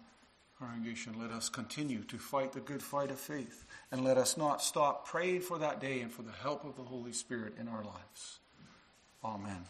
congregation, 0.62 1.16
let 1.20 1.32
us 1.32 1.50
continue 1.50 2.04
to 2.04 2.18
fight 2.18 2.52
the 2.54 2.60
good 2.60 2.84
fight 2.84 3.10
of 3.10 3.20
faith, 3.20 3.66
and 3.92 4.04
let 4.04 4.18
us 4.18 4.38
not 4.38 4.62
stop 4.62 5.08
praying 5.08 5.42
for 5.42 5.58
that 5.58 5.82
day 5.82 6.02
and 6.02 6.12
for 6.12 6.22
the 6.22 6.32
help 6.32 6.64
of 6.66 6.76
the 6.76 6.84
Holy 6.84 7.14
Spirit 7.14 7.54
in 7.60 7.68
our 7.68 7.84
lives. 7.84 8.40
Amen. 9.24 9.66